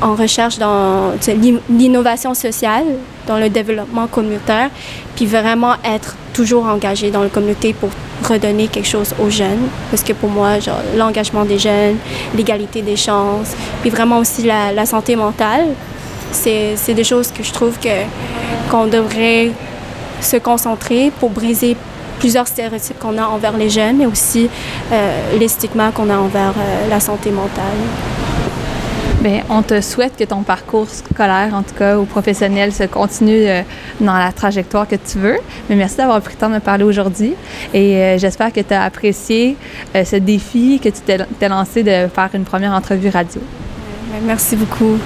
en 0.00 0.14
recherche 0.14 0.58
dans 0.58 1.12
l'innovation 1.68 2.34
sociale, 2.34 2.84
dans 3.26 3.38
le 3.38 3.48
développement 3.48 4.06
communautaire, 4.06 4.70
puis 5.16 5.26
vraiment 5.26 5.74
être 5.84 6.14
toujours 6.32 6.66
engagé 6.66 7.10
dans 7.10 7.22
la 7.22 7.28
communauté 7.28 7.74
pour 7.74 7.90
redonner 8.28 8.68
quelque 8.68 8.88
chose 8.88 9.12
aux 9.20 9.30
jeunes. 9.30 9.68
Parce 9.90 10.02
que 10.02 10.12
pour 10.12 10.30
moi, 10.30 10.58
l'engagement 10.96 11.44
des 11.44 11.58
jeunes, 11.58 11.96
l'égalité 12.34 12.82
des 12.82 12.96
chances, 12.96 13.52
puis 13.80 13.90
vraiment 13.90 14.18
aussi 14.18 14.44
la, 14.44 14.72
la 14.72 14.86
santé 14.86 15.16
mentale, 15.16 15.66
c'est 16.32 16.94
des 16.94 17.04
choses 17.04 17.32
que 17.32 17.42
je 17.42 17.52
trouve 17.52 17.78
que 17.78 17.88
qu'on 18.70 18.86
devrait 18.86 19.50
se 20.20 20.36
concentrer 20.36 21.10
pour 21.18 21.30
briser 21.30 21.76
plusieurs 22.20 22.46
stéréotypes 22.46 22.98
qu'on 23.00 23.18
a 23.18 23.24
envers 23.24 23.56
les 23.56 23.70
jeunes, 23.70 23.96
mais 23.96 24.06
aussi 24.06 24.48
euh, 24.92 25.38
les 25.38 25.48
stigmas 25.48 25.90
qu'on 25.90 26.08
a 26.10 26.16
envers 26.16 26.54
euh, 26.56 26.88
la 26.88 27.00
santé 27.00 27.30
mentale. 27.30 27.64
Bien, 29.20 29.42
on 29.50 29.62
te 29.62 29.80
souhaite 29.80 30.16
que 30.16 30.24
ton 30.24 30.42
parcours 30.42 30.88
scolaire, 30.88 31.50
en 31.52 31.62
tout 31.62 31.74
cas, 31.74 31.98
ou 31.98 32.04
professionnel, 32.04 32.72
se 32.72 32.84
continue 32.84 33.46
euh, 33.46 33.62
dans 34.00 34.16
la 34.16 34.32
trajectoire 34.32 34.86
que 34.86 34.96
tu 34.96 35.18
veux. 35.18 35.38
Mais 35.68 35.76
merci 35.76 35.96
d'avoir 35.96 36.20
pris 36.20 36.34
le 36.34 36.40
temps 36.40 36.48
de 36.48 36.54
me 36.54 36.60
parler 36.60 36.84
aujourd'hui. 36.84 37.34
Et 37.74 38.16
j'espère 38.18 38.52
que 38.52 38.60
tu 38.60 38.72
as 38.72 38.82
apprécié 38.82 39.56
ce 39.94 40.16
défi 40.16 40.80
que 40.82 40.88
tu 40.88 41.00
t'es 41.02 41.48
lancé 41.48 41.82
de 41.82 42.08
faire 42.08 42.30
une 42.34 42.44
première 42.44 42.72
entrevue 42.72 43.10
radio. 43.10 43.40
Merci 44.22 44.56
beaucoup. 44.56 44.98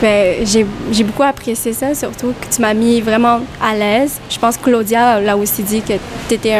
Ben, 0.00 0.44
j'ai 0.44 1.04
beaucoup 1.04 1.22
apprécié 1.22 1.72
ça, 1.72 1.94
surtout 1.94 2.34
que 2.40 2.54
tu 2.54 2.60
m'as 2.60 2.74
mis 2.74 3.00
vraiment 3.00 3.40
à 3.62 3.74
l'aise. 3.74 4.20
Je 4.28 4.38
pense 4.38 4.56
que 4.56 4.64
Claudia 4.64 5.20
l'a 5.20 5.36
aussi 5.36 5.62
dit 5.62 5.80
que 5.80 5.94
tu 6.28 6.34
étais 6.34 6.58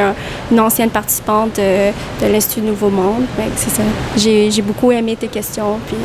une 0.51 0.61
ancienne 0.61 0.91
participante 0.91 1.57
de, 1.57 1.91
de 2.25 2.33
l'Institut 2.33 2.61
Nouveau 2.65 2.89
Monde. 2.89 3.25
Ben, 3.37 3.47
c'est 3.57 3.71
ça. 3.71 3.83
J'ai 4.17 4.51
j'ai 4.51 4.63
beaucoup 4.63 4.93
aimé 4.93 5.17
tes 5.17 5.29
questions. 5.29 5.79
Puis, 5.87 5.97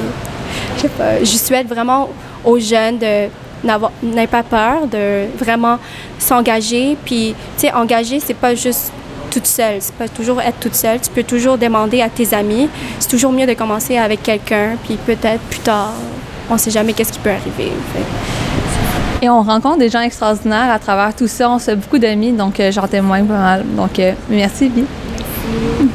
je 0.82 1.26
je 1.26 1.38
souhaite 1.38 1.68
vraiment 1.68 2.10
aux 2.44 2.60
jeunes 2.60 2.98
de 2.98 3.28
n'avoir 3.64 3.92
n'aient 4.02 4.28
pas 4.28 4.44
peur 4.44 4.88
de 4.88 5.26
vraiment 5.38 5.78
s'engager. 6.18 6.98
Puis, 7.06 7.36
tu 7.58 7.68
sais, 7.68 7.74
engager, 7.74 8.20
c'est 8.20 8.34
pas 8.34 8.56
juste 8.56 8.92
toute 9.38 9.46
seule. 9.46 9.76
C'est 9.82 9.94
pas 9.94 10.08
toujours 10.08 10.42
être 10.42 10.60
toute 10.60 10.74
seule. 10.74 11.00
Tu 11.00 11.12
peux 11.12 11.24
toujours 11.24 11.60
demander 11.60 12.02
à 12.02 12.10
tes 12.10 12.34
amis. 12.34 12.70
C'est 13.00 13.10
toujours 13.10 13.32
mieux 13.32 13.46
de 13.46 13.54
commencer 13.54 13.96
avec 13.96 14.24
quelqu'un, 14.24 14.78
puis 14.84 14.98
peut-être 14.98 15.42
plus 15.42 15.60
tard, 15.60 15.94
on 16.50 16.58
sait 16.58 16.72
jamais 16.72 16.94
qu'est-ce 16.94 17.14
qui 17.14 17.20
peut 17.20 17.30
arriver. 17.30 17.72
Fait. 17.94 19.26
Et 19.26 19.30
on 19.30 19.44
rencontre 19.44 19.78
des 19.78 19.90
gens 19.90 20.02
extraordinaires 20.02 20.72
à 20.72 20.80
travers 20.80 21.16
tout 21.16 21.28
ça. 21.28 21.52
On 21.52 21.60
se 21.60 21.66
fait 21.66 21.76
beaucoup 21.76 22.00
d'amis, 22.00 22.32
donc 22.32 22.60
euh, 22.60 22.72
j'en 22.72 22.88
témoigne 22.88 23.26
pas 23.26 23.38
mal. 23.38 23.66
Donc, 23.76 24.00
euh, 24.00 24.14
merci, 24.28 24.70
Vi. 24.70 24.86
Merci. 25.12 25.92